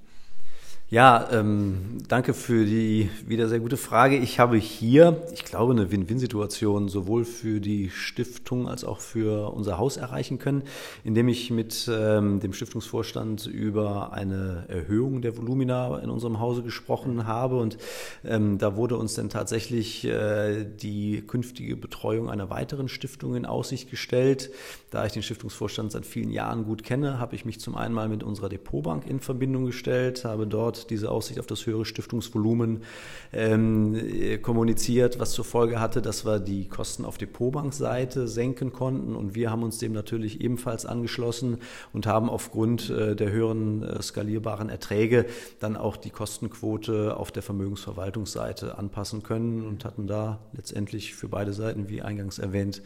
Ja, 0.96 1.28
ähm, 1.30 1.98
danke 2.08 2.34
für 2.34 2.64
die 2.64 3.10
wieder 3.28 3.50
sehr 3.50 3.60
gute 3.60 3.76
Frage. 3.76 4.16
Ich 4.16 4.40
habe 4.40 4.56
hier, 4.56 5.22
ich 5.34 5.44
glaube, 5.44 5.74
eine 5.74 5.92
Win-Win-Situation 5.92 6.88
sowohl 6.88 7.26
für 7.26 7.60
die 7.60 7.90
Stiftung 7.90 8.70
als 8.70 8.86
auch 8.86 9.02
für 9.02 9.52
unser 9.54 9.78
Haus 9.78 9.98
erreichen 9.98 10.40
können, 10.40 10.64
indem 11.04 11.28
ich 11.28 11.52
mit 11.52 11.92
ähm, 11.94 12.40
dem 12.40 12.54
Stiftungsvorstand 12.54 13.46
über 13.46 14.14
eine 14.14 14.68
Erhöhung 14.70 15.22
der 15.22 15.36
Volumina 15.36 16.00
in 16.00 16.10
unserem 16.10 16.40
Hause 16.40 16.64
gesprochen 16.64 17.28
habe. 17.28 17.58
Und 17.58 17.78
ähm, 18.24 18.58
da 18.58 18.78
wurde 18.78 18.96
uns 18.96 19.16
dann 19.16 19.30
tatsächlich 19.30 20.06
äh, 20.06 20.64
die 20.64 21.24
künftige 21.28 21.76
Betreuung 21.76 22.30
einer 22.30 22.50
weiteren 22.50 22.88
Stiftung 22.88 23.36
in 23.36 23.46
Aussicht 23.46 23.92
gestellt. 23.92 24.50
Da 24.92 25.06
ich 25.06 25.12
den 25.12 25.24
Stiftungsvorstand 25.24 25.92
seit 25.92 26.06
vielen 26.06 26.32
Jahren 26.32 26.64
gut 26.64 26.84
kenne, 26.84 27.20
habe 27.20 27.36
ich 27.36 27.44
mich 27.44 27.60
zum 27.60 27.76
einen 27.76 27.94
mal 27.94 28.08
mit 28.08 28.24
unserer 28.24 28.48
Depotbank 28.48 29.06
in 29.06 29.20
Verbindung 29.20 29.66
gestellt, 29.66 30.24
habe 30.24 30.48
dort 30.48 30.85
dort 30.86 30.92
diese 30.92 31.12
Aussicht 31.12 31.40
auf 31.40 31.48
das 31.48 31.66
höhere 31.66 31.86
Stiftungsvolumen 31.86 32.84
ähm, 33.34 34.40
kommuniziert, 34.42 35.20
was 35.20 35.32
zur 35.32 35.46
Folge 35.46 35.80
hatte, 35.80 36.02
dass 36.02 36.26
wir 36.26 36.40
die 36.40 36.68
Kosten 36.68 37.06
auf 37.06 37.18
Depotbankseite 37.18 38.28
senken 38.28 38.72
konnten. 38.72 39.16
Und 39.16 39.36
wir 39.36 39.52
haben 39.52 39.64
uns 39.64 39.78
dem 39.80 39.94
natürlich 39.94 40.42
ebenfalls 40.42 40.86
angeschlossen 40.86 41.58
und 41.94 42.06
haben 42.08 42.30
aufgrund 42.30 42.90
äh, 42.90 43.16
der 43.16 43.32
höheren 43.32 43.84
äh, 43.84 44.02
skalierbaren 44.02 44.70
Erträge 44.70 45.26
dann 45.60 45.76
auch 45.76 45.98
die 45.98 46.12
Kostenquote 46.12 47.18
auf 47.18 47.32
der 47.32 47.44
Vermögensverwaltungsseite 47.44 48.78
anpassen 48.78 49.24
können 49.24 49.66
und 49.66 49.86
hatten 49.86 50.08
da 50.08 50.40
letztendlich 50.54 51.16
für 51.16 51.28
beide 51.28 51.54
Seiten, 51.54 51.90
wie 51.90 52.02
eingangs 52.02 52.40
erwähnt, 52.40 52.82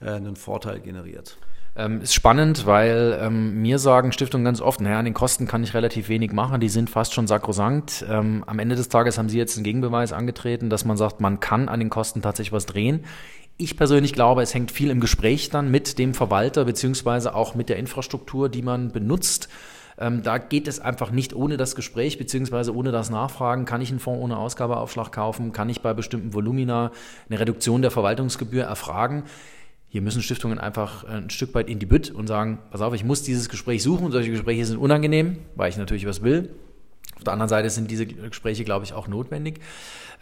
äh, 0.00 0.10
einen 0.10 0.36
Vorteil 0.36 0.80
generiert. 0.80 1.38
Ähm, 1.76 2.02
ist 2.02 2.14
spannend, 2.14 2.66
weil 2.66 3.18
ähm, 3.20 3.60
mir 3.60 3.80
sagen 3.80 4.12
Stiftungen 4.12 4.44
ganz 4.44 4.60
oft, 4.60 4.80
naja, 4.80 4.98
an 5.00 5.04
den 5.04 5.14
Kosten 5.14 5.48
kann 5.48 5.64
ich 5.64 5.74
relativ 5.74 6.08
wenig 6.08 6.32
machen, 6.32 6.60
die 6.60 6.68
sind 6.68 6.88
fast 6.88 7.12
schon 7.14 7.26
sakrosankt. 7.26 8.04
Ähm, 8.08 8.44
am 8.46 8.60
Ende 8.60 8.76
des 8.76 8.88
Tages 8.88 9.18
haben 9.18 9.28
Sie 9.28 9.38
jetzt 9.38 9.56
einen 9.56 9.64
Gegenbeweis 9.64 10.12
angetreten, 10.12 10.70
dass 10.70 10.84
man 10.84 10.96
sagt, 10.96 11.20
man 11.20 11.40
kann 11.40 11.68
an 11.68 11.80
den 11.80 11.90
Kosten 11.90 12.22
tatsächlich 12.22 12.52
was 12.52 12.66
drehen. 12.66 13.04
Ich 13.56 13.76
persönlich 13.76 14.12
glaube, 14.12 14.42
es 14.42 14.54
hängt 14.54 14.70
viel 14.70 14.90
im 14.90 15.00
Gespräch 15.00 15.50
dann 15.50 15.70
mit 15.70 15.98
dem 15.98 16.14
Verwalter 16.14 16.64
beziehungsweise 16.64 17.34
auch 17.34 17.56
mit 17.56 17.68
der 17.68 17.76
Infrastruktur, 17.76 18.48
die 18.48 18.62
man 18.62 18.92
benutzt. 18.92 19.48
Ähm, 19.98 20.22
da 20.22 20.38
geht 20.38 20.68
es 20.68 20.78
einfach 20.78 21.10
nicht 21.10 21.34
ohne 21.34 21.56
das 21.56 21.74
Gespräch 21.74 22.18
beziehungsweise 22.18 22.74
ohne 22.74 22.92
das 22.92 23.10
Nachfragen. 23.10 23.64
Kann 23.64 23.80
ich 23.80 23.90
einen 23.90 24.00
Fonds 24.00 24.22
ohne 24.22 24.36
Ausgabeaufschlag 24.36 25.10
kaufen? 25.10 25.52
Kann 25.52 25.68
ich 25.68 25.80
bei 25.80 25.92
bestimmten 25.92 26.34
Volumina 26.34 26.92
eine 27.28 27.40
Reduktion 27.40 27.82
der 27.82 27.90
Verwaltungsgebühr 27.90 28.64
erfragen? 28.64 29.24
Hier 29.94 30.02
müssen 30.02 30.22
Stiftungen 30.22 30.58
einfach 30.58 31.04
ein 31.04 31.30
Stück 31.30 31.54
weit 31.54 31.68
in 31.68 31.78
die 31.78 31.86
Bütt 31.86 32.10
und 32.10 32.26
sagen, 32.26 32.58
pass 32.72 32.80
auf, 32.80 32.94
ich 32.94 33.04
muss 33.04 33.22
dieses 33.22 33.48
Gespräch 33.48 33.80
suchen. 33.80 34.10
Solche 34.10 34.32
Gespräche 34.32 34.66
sind 34.66 34.76
unangenehm, 34.76 35.38
weil 35.54 35.70
ich 35.70 35.76
natürlich 35.76 36.04
was 36.04 36.20
will. 36.24 36.50
Auf 37.14 37.22
der 37.22 37.32
anderen 37.32 37.48
Seite 37.48 37.70
sind 37.70 37.92
diese 37.92 38.04
Gespräche, 38.04 38.64
glaube 38.64 38.84
ich, 38.84 38.92
auch 38.92 39.06
notwendig. 39.06 39.60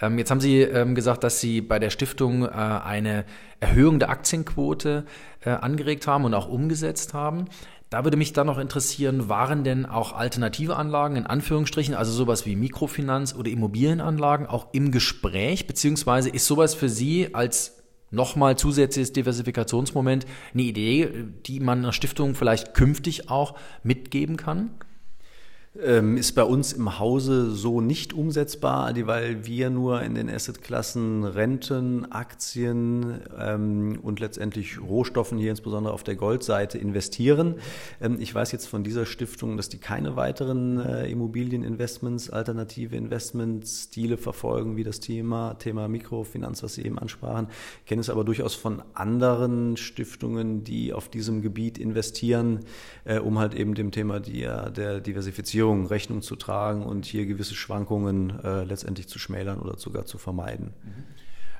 Ähm, 0.02 0.18
jetzt 0.18 0.30
haben 0.30 0.42
Sie 0.42 0.60
ähm, 0.60 0.94
gesagt, 0.94 1.24
dass 1.24 1.40
Sie 1.40 1.62
bei 1.62 1.78
der 1.78 1.88
Stiftung 1.88 2.44
äh, 2.44 2.48
eine 2.50 3.24
Erhöhung 3.60 3.98
der 3.98 4.10
Aktienquote 4.10 5.06
äh, 5.40 5.48
angeregt 5.48 6.06
haben 6.06 6.26
und 6.26 6.34
auch 6.34 6.50
umgesetzt 6.50 7.14
haben. 7.14 7.46
Da 7.88 8.04
würde 8.04 8.18
mich 8.18 8.34
dann 8.34 8.48
noch 8.48 8.58
interessieren, 8.58 9.30
waren 9.30 9.64
denn 9.64 9.86
auch 9.86 10.12
alternative 10.12 10.76
Anlagen 10.76 11.16
in 11.16 11.24
Anführungsstrichen, 11.24 11.94
also 11.94 12.12
sowas 12.12 12.44
wie 12.44 12.56
Mikrofinanz 12.56 13.34
oder 13.34 13.50
Immobilienanlagen 13.50 14.46
auch 14.46 14.66
im 14.72 14.90
Gespräch, 14.90 15.66
beziehungsweise 15.66 16.28
ist 16.28 16.44
sowas 16.46 16.74
für 16.74 16.90
Sie 16.90 17.34
als 17.34 17.81
nochmal 18.12 18.56
zusätzliches 18.56 19.12
Diversifikationsmoment, 19.12 20.26
eine 20.54 20.62
Idee, 20.62 21.08
die 21.46 21.58
man 21.58 21.80
einer 21.80 21.92
Stiftung 21.92 22.36
vielleicht 22.36 22.74
künftig 22.74 23.28
auch 23.28 23.58
mitgeben 23.82 24.36
kann? 24.36 24.70
Ähm, 25.80 26.18
ist 26.18 26.32
bei 26.32 26.44
uns 26.44 26.74
im 26.74 26.98
Hause 26.98 27.50
so 27.50 27.80
nicht 27.80 28.12
umsetzbar, 28.12 28.92
weil 29.06 29.46
wir 29.46 29.70
nur 29.70 30.02
in 30.02 30.14
den 30.14 30.28
Assetklassen 30.28 31.24
Renten, 31.24 32.12
Aktien 32.12 33.22
ähm, 33.38 33.98
und 34.02 34.20
letztendlich 34.20 34.82
Rohstoffen 34.82 35.38
hier 35.38 35.50
insbesondere 35.50 35.94
auf 35.94 36.04
der 36.04 36.16
Goldseite 36.16 36.76
investieren. 36.76 37.54
Ähm, 38.02 38.18
ich 38.20 38.34
weiß 38.34 38.52
jetzt 38.52 38.66
von 38.66 38.84
dieser 38.84 39.06
Stiftung, 39.06 39.56
dass 39.56 39.70
die 39.70 39.78
keine 39.78 40.14
weiteren 40.14 40.78
äh, 40.78 41.10
Immobilieninvestments, 41.10 42.28
alternative 42.28 42.94
Investmentstile 42.94 44.18
verfolgen, 44.18 44.76
wie 44.76 44.84
das 44.84 45.00
Thema, 45.00 45.54
Thema 45.54 45.88
Mikrofinanz, 45.88 46.62
was 46.62 46.74
Sie 46.74 46.84
eben 46.84 46.98
ansprachen. 46.98 47.46
Ich 47.80 47.86
kenne 47.86 48.02
es 48.02 48.10
aber 48.10 48.24
durchaus 48.24 48.54
von 48.54 48.82
anderen 48.92 49.78
Stiftungen, 49.78 50.64
die 50.64 50.92
auf 50.92 51.08
diesem 51.08 51.40
Gebiet 51.40 51.78
investieren, 51.78 52.60
äh, 53.06 53.20
um 53.20 53.38
halt 53.38 53.54
eben 53.54 53.74
dem 53.74 53.90
Thema 53.90 54.20
der, 54.20 54.68
der 54.68 55.00
Diversifizierung 55.00 55.61
Regierung 55.62 55.86
Rechnung 55.86 56.22
zu 56.22 56.34
tragen 56.34 56.82
und 56.82 57.04
hier 57.04 57.24
gewisse 57.26 57.54
Schwankungen 57.54 58.40
äh, 58.42 58.64
letztendlich 58.64 59.08
zu 59.08 59.18
schmälern 59.18 59.60
oder 59.60 59.78
sogar 59.78 60.06
zu 60.06 60.18
vermeiden. 60.18 60.72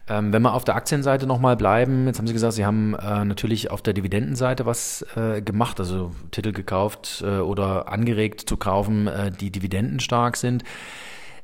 Ähm, 0.09 0.33
wenn 0.33 0.43
wir 0.43 0.55
auf 0.55 0.65
der 0.65 0.75
Aktienseite 0.75 1.29
nochmal 1.29 1.57
bleiben, 1.57 2.07
jetzt 2.07 2.19
haben 2.19 2.27
Sie 2.27 2.33
gesagt, 2.33 2.55
Sie 2.55 2.67
haben 2.67 2.95
äh, 2.95 3.25
natürlich 3.25 3.71
auf 3.71 3.81
der 3.81 3.95
Dividendenseite 3.95 4.67
was 4.67 5.07
äh, 5.15 5.41
gemacht, 5.41 5.79
also 5.79 6.11
Titel 6.33 6.51
gekauft 6.51 7.23
äh, 7.25 7.39
oder 7.39 7.89
angeregt 7.89 8.41
zu 8.41 8.57
kaufen, 8.57 9.07
äh, 9.07 9.31
die 9.31 9.53
dividendenstark 9.53 10.37
sind. 10.37 10.65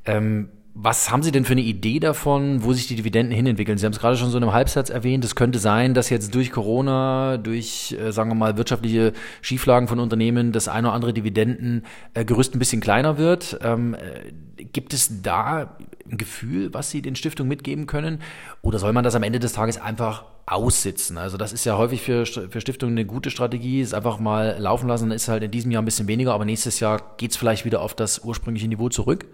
Ähm, 0.04 0.48
was 0.80 1.10
haben 1.10 1.24
Sie 1.24 1.32
denn 1.32 1.44
für 1.44 1.54
eine 1.54 1.62
Idee 1.62 1.98
davon, 1.98 2.62
wo 2.62 2.72
sich 2.72 2.86
die 2.86 2.94
Dividenden 2.94 3.34
hinentwickeln? 3.34 3.78
Sie 3.78 3.84
haben 3.84 3.92
es 3.92 3.98
gerade 3.98 4.16
schon 4.16 4.30
so 4.30 4.38
in 4.38 4.44
einem 4.44 4.52
Halbsatz 4.52 4.90
erwähnt. 4.90 5.24
Es 5.24 5.34
könnte 5.34 5.58
sein, 5.58 5.92
dass 5.92 6.08
jetzt 6.08 6.32
durch 6.36 6.52
Corona, 6.52 7.36
durch, 7.36 7.96
äh, 7.98 8.12
sagen 8.12 8.30
wir 8.30 8.36
mal, 8.36 8.56
wirtschaftliche 8.56 9.12
Schieflagen 9.42 9.88
von 9.88 9.98
Unternehmen 9.98 10.52
das 10.52 10.68
eine 10.68 10.86
oder 10.86 10.94
andere 10.94 11.12
Dividendengerüst 11.12 12.54
ein 12.54 12.60
bisschen 12.60 12.80
kleiner 12.80 13.18
wird. 13.18 13.58
Ähm, 13.60 13.94
äh, 13.94 14.62
gibt 14.62 14.94
es 14.94 15.20
da 15.20 15.76
ein 16.08 16.16
Gefühl, 16.16 16.72
was 16.72 16.90
Sie 16.90 17.02
den 17.02 17.16
Stiftungen 17.16 17.48
mitgeben 17.48 17.86
können? 17.86 18.22
Oder 18.62 18.78
soll 18.78 18.92
man 18.92 19.02
das 19.02 19.16
am 19.16 19.24
Ende 19.24 19.40
des 19.40 19.54
Tages 19.54 19.80
einfach 19.80 20.26
aussitzen? 20.46 21.18
Also 21.18 21.36
das 21.38 21.52
ist 21.52 21.64
ja 21.64 21.76
häufig 21.76 22.02
für, 22.02 22.24
für 22.24 22.60
Stiftungen 22.60 22.96
eine 22.96 23.04
gute 23.04 23.30
Strategie, 23.30 23.80
ist 23.80 23.94
einfach 23.94 24.20
mal 24.20 24.54
laufen 24.60 24.86
lassen, 24.86 25.08
dann 25.08 25.16
ist 25.16 25.26
halt 25.26 25.42
in 25.42 25.50
diesem 25.50 25.72
Jahr 25.72 25.82
ein 25.82 25.86
bisschen 25.86 26.06
weniger, 26.06 26.34
aber 26.34 26.44
nächstes 26.44 26.78
Jahr 26.78 27.16
geht 27.16 27.32
es 27.32 27.36
vielleicht 27.36 27.64
wieder 27.64 27.82
auf 27.82 27.96
das 27.96 28.20
ursprüngliche 28.20 28.68
Niveau 28.68 28.88
zurück. 28.88 29.26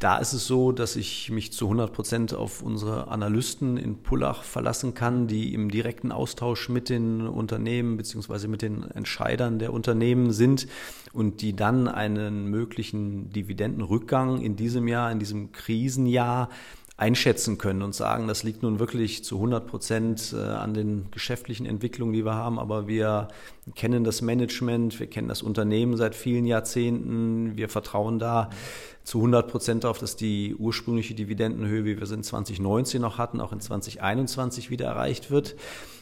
Da 0.00 0.18
ist 0.18 0.32
es 0.32 0.46
so, 0.46 0.70
dass 0.70 0.94
ich 0.94 1.28
mich 1.30 1.52
zu 1.52 1.64
100 1.64 1.92
Prozent 1.92 2.32
auf 2.32 2.62
unsere 2.62 3.08
Analysten 3.08 3.76
in 3.76 4.00
Pullach 4.00 4.44
verlassen 4.44 4.94
kann, 4.94 5.26
die 5.26 5.52
im 5.54 5.72
direkten 5.72 6.12
Austausch 6.12 6.68
mit 6.68 6.88
den 6.88 7.26
Unternehmen 7.26 7.96
beziehungsweise 7.96 8.46
mit 8.46 8.62
den 8.62 8.88
Entscheidern 8.92 9.58
der 9.58 9.72
Unternehmen 9.72 10.30
sind 10.30 10.68
und 11.12 11.42
die 11.42 11.56
dann 11.56 11.88
einen 11.88 12.46
möglichen 12.46 13.32
Dividendenrückgang 13.32 14.40
in 14.40 14.54
diesem 14.54 14.86
Jahr, 14.86 15.10
in 15.10 15.18
diesem 15.18 15.50
Krisenjahr 15.50 16.48
einschätzen 16.96 17.58
können 17.58 17.82
und 17.82 17.94
sagen, 17.94 18.28
das 18.28 18.42
liegt 18.42 18.62
nun 18.62 18.80
wirklich 18.80 19.24
zu 19.24 19.36
100 19.36 19.66
Prozent 19.66 20.34
äh, 20.36 20.40
an 20.40 20.74
den 20.74 21.10
geschäftlichen 21.12 21.64
Entwicklungen, 21.64 22.12
die 22.12 22.24
wir 22.24 22.34
haben, 22.34 22.58
aber 22.58 22.88
wir 22.88 23.28
kennen 23.74 24.04
das 24.04 24.22
Management, 24.22 24.98
wir 25.00 25.06
kennen 25.06 25.28
das 25.28 25.42
Unternehmen 25.42 25.96
seit 25.96 26.14
vielen 26.14 26.46
Jahrzehnten, 26.46 27.56
wir 27.56 27.68
vertrauen 27.68 28.18
da 28.18 28.50
zu 29.08 29.18
100 29.18 29.48
Prozent 29.48 29.84
darauf, 29.84 29.98
dass 29.98 30.16
die 30.16 30.54
ursprüngliche 30.54 31.14
Dividendenhöhe, 31.14 31.84
wie 31.86 31.98
wir 31.98 32.06
sie 32.06 32.14
in 32.14 32.22
2019 32.22 33.00
noch 33.00 33.16
hatten, 33.16 33.40
auch 33.40 33.52
in 33.52 33.60
2021 33.60 34.68
wieder 34.68 34.86
erreicht 34.86 35.30
wird. 35.30 35.56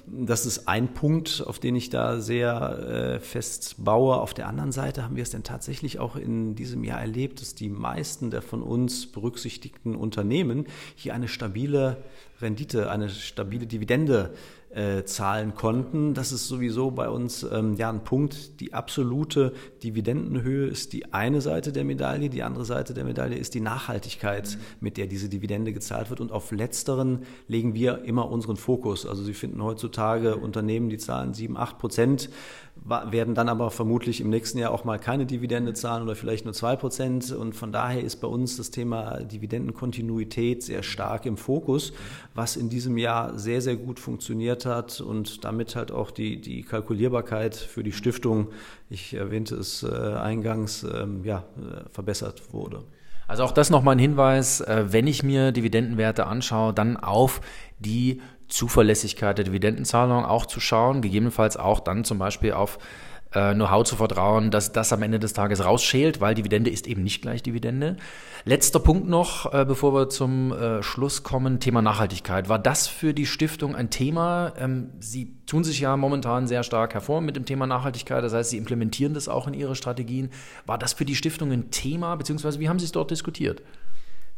Das 0.08 0.44
ist 0.44 0.66
ein 0.66 0.92
Punkt, 0.92 1.44
auf 1.46 1.58
den 1.58 1.76
ich 1.76 1.90
da 1.90 2.20
sehr 2.20 2.78
äh, 3.16 3.20
fest 3.20 3.76
baue. 3.78 4.16
Auf 4.16 4.34
der 4.34 4.48
anderen 4.48 4.72
Seite 4.72 5.04
haben 5.04 5.16
wir 5.16 5.22
es 5.22 5.30
denn 5.30 5.44
tatsächlich 5.44 5.98
auch 6.00 6.16
in 6.16 6.56
diesem 6.56 6.82
Jahr 6.84 7.00
erlebt, 7.00 7.40
dass 7.40 7.54
die 7.54 7.68
meisten 7.68 8.30
der 8.30 8.42
von 8.42 8.62
uns 8.62 9.06
berücksichtigten 9.06 9.94
Unternehmen 9.94 10.66
hier 10.96 11.14
eine 11.14 11.28
stabile 11.28 11.98
Rendite, 12.40 12.90
eine 12.90 13.08
stabile 13.08 13.66
Dividende 13.66 14.32
äh, 14.32 14.55
zahlen 15.04 15.54
konnten. 15.54 16.12
Das 16.12 16.32
ist 16.32 16.48
sowieso 16.48 16.90
bei 16.90 17.08
uns 17.08 17.42
ähm, 17.50 17.76
ja 17.76 17.88
ein 17.88 18.04
Punkt. 18.04 18.60
Die 18.60 18.74
absolute 18.74 19.54
Dividendenhöhe 19.82 20.66
ist 20.66 20.92
die 20.92 21.14
eine 21.14 21.40
Seite 21.40 21.72
der 21.72 21.84
Medaille. 21.84 22.28
Die 22.28 22.42
andere 22.42 22.66
Seite 22.66 22.92
der 22.92 23.04
Medaille 23.04 23.36
ist 23.36 23.54
die 23.54 23.60
Nachhaltigkeit, 23.60 24.50
mhm. 24.50 24.60
mit 24.80 24.96
der 24.98 25.06
diese 25.06 25.30
Dividende 25.30 25.72
gezahlt 25.72 26.10
wird. 26.10 26.20
Und 26.20 26.30
auf 26.30 26.52
letzteren 26.52 27.20
legen 27.48 27.72
wir 27.72 28.04
immer 28.04 28.30
unseren 28.30 28.56
Fokus. 28.56 29.06
Also 29.06 29.22
Sie 29.24 29.32
finden 29.32 29.62
heutzutage 29.62 30.36
Unternehmen, 30.36 30.90
die 30.90 30.98
zahlen 30.98 31.32
7, 31.32 31.56
8 31.56 31.78
Prozent, 31.78 32.28
werden 32.84 33.34
dann 33.34 33.48
aber 33.48 33.70
vermutlich 33.70 34.20
im 34.20 34.28
nächsten 34.28 34.58
Jahr 34.58 34.70
auch 34.70 34.84
mal 34.84 34.98
keine 34.98 35.24
Dividende 35.24 35.72
zahlen 35.72 36.02
oder 36.02 36.14
vielleicht 36.14 36.44
nur 36.44 36.52
2 36.52 36.76
Prozent. 36.76 37.32
Und 37.32 37.54
von 37.54 37.72
daher 37.72 38.02
ist 38.02 38.16
bei 38.16 38.28
uns 38.28 38.58
das 38.58 38.70
Thema 38.70 39.20
Dividendenkontinuität 39.20 40.62
sehr 40.62 40.82
stark 40.82 41.24
im 41.24 41.38
Fokus, 41.38 41.94
was 42.34 42.56
in 42.56 42.68
diesem 42.68 42.98
Jahr 42.98 43.38
sehr, 43.38 43.62
sehr 43.62 43.76
gut 43.76 43.98
funktioniert 43.98 44.65
hat 44.66 45.00
und 45.00 45.44
damit 45.44 45.76
halt 45.76 45.90
auch 45.92 46.10
die, 46.10 46.40
die 46.40 46.62
Kalkulierbarkeit 46.62 47.54
für 47.54 47.82
die 47.82 47.92
Stiftung, 47.92 48.48
ich 48.90 49.14
erwähnte 49.14 49.56
es 49.56 49.82
äh, 49.82 49.88
eingangs, 49.88 50.84
ähm, 50.84 51.24
ja, 51.24 51.44
äh, 51.56 51.88
verbessert 51.90 52.52
wurde. 52.52 52.82
Also 53.28 53.42
auch 53.42 53.52
das 53.52 53.70
nochmal 53.70 53.96
ein 53.96 54.00
Hinweis, 54.00 54.60
äh, 54.60 54.84
wenn 54.88 55.06
ich 55.06 55.22
mir 55.22 55.52
Dividendenwerte 55.52 56.26
anschaue, 56.26 56.72
dann 56.72 56.96
auf 56.96 57.40
die 57.78 58.20
Zuverlässigkeit 58.48 59.38
der 59.38 59.44
Dividendenzahlung 59.44 60.24
auch 60.24 60.46
zu 60.46 60.60
schauen, 60.60 61.02
gegebenenfalls 61.02 61.56
auch 61.56 61.80
dann 61.80 62.04
zum 62.04 62.18
Beispiel 62.18 62.52
auf 62.52 62.78
äh, 63.32 63.54
Know-how 63.54 63.84
zu 63.84 63.96
vertrauen, 63.96 64.50
dass 64.50 64.72
das 64.72 64.92
am 64.92 65.02
Ende 65.02 65.18
des 65.18 65.32
Tages 65.32 65.64
rausschält, 65.64 66.20
weil 66.20 66.34
Dividende 66.34 66.70
ist 66.70 66.86
eben 66.86 67.02
nicht 67.02 67.22
gleich 67.22 67.42
Dividende. 67.42 67.96
Letzter 68.44 68.78
Punkt 68.78 69.08
noch, 69.08 69.52
äh, 69.52 69.64
bevor 69.64 69.92
wir 69.94 70.08
zum 70.08 70.52
äh, 70.52 70.82
Schluss 70.82 71.22
kommen, 71.22 71.58
Thema 71.58 71.82
Nachhaltigkeit. 71.82 72.48
War 72.48 72.58
das 72.58 72.86
für 72.86 73.12
die 73.12 73.26
Stiftung 73.26 73.74
ein 73.74 73.90
Thema? 73.90 74.52
Ähm, 74.58 74.90
Sie 75.00 75.36
tun 75.46 75.64
sich 75.64 75.80
ja 75.80 75.96
momentan 75.96 76.46
sehr 76.46 76.62
stark 76.62 76.94
hervor 76.94 77.20
mit 77.20 77.36
dem 77.36 77.44
Thema 77.44 77.66
Nachhaltigkeit, 77.66 78.22
das 78.22 78.32
heißt, 78.32 78.50
Sie 78.50 78.56
implementieren 78.58 79.14
das 79.14 79.28
auch 79.28 79.46
in 79.46 79.54
Ihre 79.54 79.74
Strategien. 79.74 80.30
War 80.64 80.78
das 80.78 80.92
für 80.92 81.04
die 81.04 81.16
Stiftung 81.16 81.50
ein 81.52 81.70
Thema, 81.70 82.14
beziehungsweise 82.16 82.60
wie 82.60 82.68
haben 82.68 82.78
Sie 82.78 82.84
es 82.84 82.92
dort 82.92 83.10
diskutiert? 83.10 83.62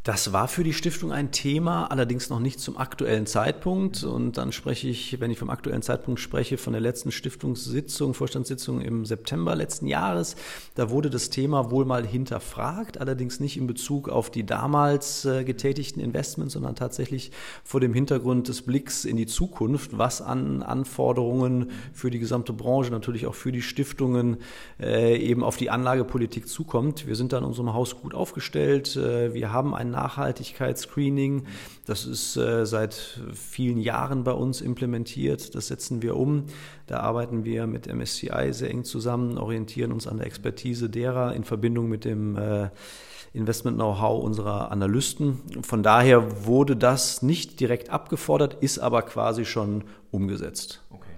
Das 0.05 0.33
war 0.33 0.49
für 0.49 0.65
die 0.65 0.73
Stiftung 0.73 1.13
ein 1.13 1.33
Thema, 1.33 1.87
allerdings 1.91 2.31
noch 2.31 2.39
nicht 2.41 2.61
zum 2.61 2.79
aktuellen 2.79 3.27
Zeitpunkt. 3.27 4.05
Und 4.05 4.39
dann 4.39 4.53
spreche 4.53 4.89
ich, 4.89 5.21
wenn 5.21 5.31
ich 5.31 5.39
vom 5.39 5.51
aktuellen 5.51 5.83
Zeitpunkt 5.83 6.21
spreche, 6.21 6.57
von 6.57 6.73
der 6.73 6.81
letzten 6.81 7.11
Stiftungssitzung, 7.11 8.15
Vorstandssitzung 8.15 8.81
im 8.81 9.05
September 9.05 9.55
letzten 9.55 9.87
Jahres. 9.87 10.37
Da 10.77 10.89
wurde 10.89 11.11
das 11.11 11.29
Thema 11.31 11.71
wohl 11.71 11.85
mal 11.85 12.07
hinterfragt, 12.07 13.01
allerdings 13.01 13.41
nicht 13.41 13.59
in 13.59 13.67
Bezug 13.67 14.09
auf 14.09 14.31
die 14.31 14.47
damals 14.47 15.25
äh, 15.25 15.45
getätigten 15.45 16.01
Investments, 16.01 16.55
sondern 16.55 16.75
tatsächlich 16.75 17.33
vor 17.63 17.81
dem 17.81 17.93
Hintergrund 17.93 18.49
des 18.49 18.63
Blicks 18.63 19.05
in 19.05 19.17
die 19.17 19.27
Zukunft, 19.27 19.99
was 19.99 20.23
an 20.23 20.63
Anforderungen 20.63 21.73
für 21.93 22.11
die 22.11 22.21
gesamte 22.21 22.53
Branche, 22.53 22.93
natürlich 22.93 23.27
auch 23.27 23.35
für 23.35 23.53
die 23.53 23.63
Stiftungen 23.63 24.39
äh, 24.81 25.19
eben 25.19 25.43
auf 25.43 25.57
die 25.57 25.71
Anlagepolitik 25.71 26.49
zukommt. 26.49 27.07
Wir 27.07 27.17
sind 27.17 27.33
da 27.33 27.39
in 27.39 27.45
unserem 27.45 27.75
Haus 27.75 28.01
gut 28.01 28.15
aufgestellt. 28.15 28.97
Äh, 28.97 29.35
wir 29.35 29.53
haben 29.53 29.75
einen 29.89 29.93
Nachhaltigkeitsscreening. 29.93 31.47
Das 31.87 32.07
ist 32.07 32.37
äh, 32.37 32.67
seit 32.67 33.21
vielen 33.33 33.79
Jahren 33.79 34.25
bei 34.25 34.33
uns 34.33 34.61
implementiert. 34.61 35.55
Das 35.55 35.69
setzen 35.69 36.03
wir 36.03 36.17
um. 36.17 36.45
Da 36.87 37.01
arbeiten 37.01 37.45
wir 37.45 37.67
mit 37.67 37.93
MSCI 37.93 38.53
sehr 38.53 38.71
eng 38.71 38.85
zusammen, 38.85 39.39
orientieren 39.39 39.93
uns 39.93 40.07
an 40.07 40.19
der 40.19 40.27
Expertise 40.27 40.91
derer 40.91 41.35
in 41.35 41.45
Verbindung 41.45 41.89
mit 41.89 42.05
dem 42.05 42.37
äh, 42.37 42.69
Investment-Know-how 43.35 44.23
unserer 44.23 44.71
Analysten. 44.71 45.41
Von 45.63 45.83
daher 45.83 46.47
wurde 46.47 46.77
das 46.77 47.23
nicht 47.23 47.61
direkt 47.61 47.91
abgefordert, 47.91 48.55
ist 48.61 48.79
aber 48.79 49.03
quasi 49.03 49.45
schon 49.45 49.85
umgesetzt. 50.11 50.83
Okay. 50.91 51.11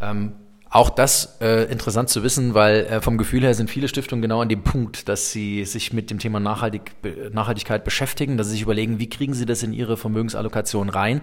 Ähm 0.00 0.32
auch 0.76 0.90
das 0.90 1.38
äh, 1.40 1.64
interessant 1.70 2.10
zu 2.10 2.22
wissen, 2.22 2.54
weil 2.54 2.86
äh, 2.86 3.00
vom 3.00 3.16
Gefühl 3.16 3.42
her 3.42 3.54
sind 3.54 3.70
viele 3.70 3.88
Stiftungen 3.88 4.20
genau 4.20 4.42
an 4.42 4.48
dem 4.48 4.62
Punkt, 4.62 5.08
dass 5.08 5.32
sie 5.32 5.64
sich 5.64 5.92
mit 5.92 6.10
dem 6.10 6.18
Thema 6.18 6.38
Nachhaltig, 6.38 6.92
Nachhaltigkeit 7.32 7.82
beschäftigen, 7.82 8.36
dass 8.36 8.48
sie 8.48 8.54
sich 8.54 8.62
überlegen, 8.62 8.98
wie 8.98 9.08
kriegen 9.08 9.32
sie 9.32 9.46
das 9.46 9.62
in 9.62 9.72
ihre 9.72 9.96
Vermögensallokation 9.96 10.88
rein 10.90 11.22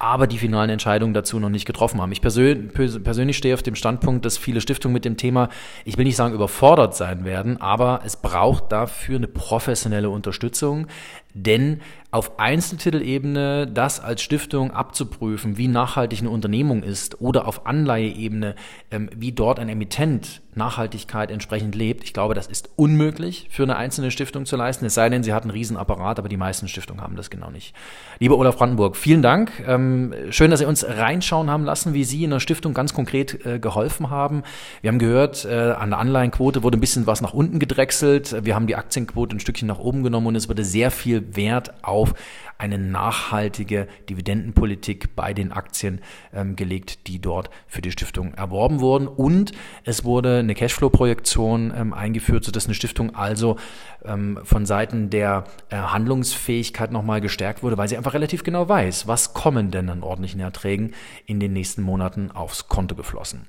aber 0.00 0.26
die 0.26 0.38
finalen 0.38 0.70
Entscheidungen 0.70 1.12
dazu 1.12 1.38
noch 1.38 1.50
nicht 1.50 1.66
getroffen 1.66 2.00
haben. 2.00 2.10
Ich 2.10 2.22
persönlich, 2.22 2.72
persönlich 3.04 3.36
stehe 3.36 3.52
auf 3.52 3.62
dem 3.62 3.74
Standpunkt, 3.74 4.24
dass 4.24 4.38
viele 4.38 4.62
Stiftungen 4.62 4.94
mit 4.94 5.04
dem 5.04 5.18
Thema, 5.18 5.50
ich 5.84 5.98
will 5.98 6.06
nicht 6.06 6.16
sagen 6.16 6.34
überfordert 6.34 6.96
sein 6.96 7.26
werden, 7.26 7.60
aber 7.60 8.00
es 8.06 8.16
braucht 8.16 8.72
dafür 8.72 9.16
eine 9.16 9.28
professionelle 9.28 10.08
Unterstützung, 10.08 10.86
denn 11.34 11.80
auf 12.10 12.40
Einzeltitelebene 12.40 13.68
das 13.68 14.00
als 14.00 14.22
Stiftung 14.22 14.72
abzuprüfen, 14.72 15.56
wie 15.56 15.68
nachhaltig 15.68 16.20
eine 16.20 16.30
Unternehmung 16.30 16.82
ist, 16.82 17.20
oder 17.20 17.46
auf 17.46 17.66
Anleiheebene, 17.66 18.56
ähm, 18.90 19.10
wie 19.14 19.32
dort 19.32 19.60
ein 19.60 19.68
Emittent 19.68 20.42
Nachhaltigkeit 20.56 21.30
entsprechend 21.30 21.76
lebt, 21.76 22.02
ich 22.02 22.12
glaube, 22.12 22.34
das 22.34 22.48
ist 22.48 22.70
unmöglich 22.74 23.46
für 23.50 23.62
eine 23.62 23.76
einzelne 23.76 24.10
Stiftung 24.10 24.46
zu 24.46 24.56
leisten, 24.56 24.84
es 24.84 24.94
sei 24.94 25.08
denn, 25.08 25.22
sie 25.22 25.32
hat 25.32 25.44
einen 25.44 25.52
Riesenapparat, 25.52 26.18
aber 26.18 26.28
die 26.28 26.36
meisten 26.36 26.66
Stiftungen 26.66 27.02
haben 27.02 27.14
das 27.14 27.30
genau 27.30 27.50
nicht. 27.50 27.74
Lieber 28.18 28.36
Olaf 28.36 28.56
Brandenburg, 28.56 28.96
vielen 28.96 29.22
Dank. 29.22 29.52
Ähm, 29.64 30.12
schön, 30.30 30.50
dass 30.50 30.58
Sie 30.58 30.66
uns 30.66 30.84
reinschauen 30.84 31.48
haben 31.48 31.64
lassen, 31.64 31.94
wie 31.94 32.02
Sie 32.02 32.24
in 32.24 32.30
der 32.30 32.40
Stiftung 32.40 32.74
ganz 32.74 32.92
konkret 32.92 33.46
äh, 33.46 33.60
geholfen 33.60 34.10
haben. 34.10 34.42
Wir 34.82 34.88
haben 34.88 34.98
gehört, 34.98 35.44
äh, 35.44 35.70
an 35.70 35.90
der 35.90 36.00
Anleihenquote 36.00 36.64
wurde 36.64 36.78
ein 36.78 36.80
bisschen 36.80 37.06
was 37.06 37.20
nach 37.20 37.32
unten 37.32 37.60
gedrechselt. 37.60 38.44
Wir 38.44 38.56
haben 38.56 38.66
die 38.66 38.76
Aktienquote 38.76 39.36
ein 39.36 39.40
Stückchen 39.40 39.68
nach 39.68 39.78
oben 39.78 40.02
genommen 40.02 40.26
und 40.26 40.34
es 40.34 40.48
wurde 40.48 40.64
sehr 40.64 40.90
Wert 41.36 41.84
auf 41.84 42.14
eine 42.58 42.78
nachhaltige 42.78 43.88
Dividendenpolitik 44.08 45.16
bei 45.16 45.32
den 45.32 45.50
Aktien 45.52 46.00
ähm, 46.34 46.56
gelegt, 46.56 47.06
die 47.06 47.20
dort 47.20 47.50
für 47.66 47.80
die 47.80 47.90
Stiftung 47.90 48.34
erworben 48.34 48.80
wurden. 48.80 49.08
Und 49.08 49.52
es 49.84 50.04
wurde 50.04 50.38
eine 50.38 50.54
Cashflow-Projektion 50.54 51.72
ähm, 51.74 51.94
eingeführt, 51.94 52.44
sodass 52.44 52.66
eine 52.66 52.74
Stiftung 52.74 53.14
also 53.14 53.56
ähm, 54.04 54.38
von 54.44 54.66
Seiten 54.66 55.10
der 55.10 55.44
äh, 55.70 55.76
Handlungsfähigkeit 55.76 56.92
nochmal 56.92 57.20
gestärkt 57.20 57.62
wurde, 57.62 57.78
weil 57.78 57.88
sie 57.88 57.96
einfach 57.96 58.14
relativ 58.14 58.44
genau 58.44 58.68
weiß, 58.68 59.06
was 59.06 59.32
kommen 59.32 59.70
denn 59.70 59.88
an 59.88 60.02
ordentlichen 60.02 60.40
Erträgen 60.40 60.94
in 61.26 61.40
den 61.40 61.52
nächsten 61.52 61.82
Monaten 61.82 62.30
aufs 62.30 62.68
Konto 62.68 62.94
geflossen. 62.94 63.46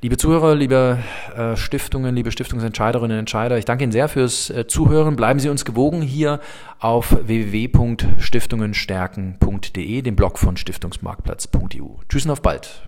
Liebe 0.00 0.16
Zuhörer, 0.16 0.54
liebe 0.54 1.00
äh, 1.36 1.56
Stiftungen, 1.56 2.14
liebe 2.14 2.30
Stiftungsentscheiderinnen 2.30 3.16
und 3.16 3.18
Entscheider, 3.18 3.58
ich 3.58 3.64
danke 3.64 3.82
Ihnen 3.82 3.90
sehr 3.90 4.08
fürs 4.08 4.48
äh, 4.48 4.68
Zuhören. 4.68 5.16
Bleiben 5.16 5.40
Sie 5.40 5.48
uns 5.48 5.64
gewogen 5.64 6.02
hier 6.02 6.38
auf 6.78 7.16
www.stiftungenstärken.de, 7.26 10.02
dem 10.02 10.14
Blog 10.14 10.38
von 10.38 10.56
stiftungsmarktplatz.eu. 10.56 11.96
Tschüss 12.08 12.26
und 12.26 12.30
auf 12.30 12.42
bald. 12.42 12.87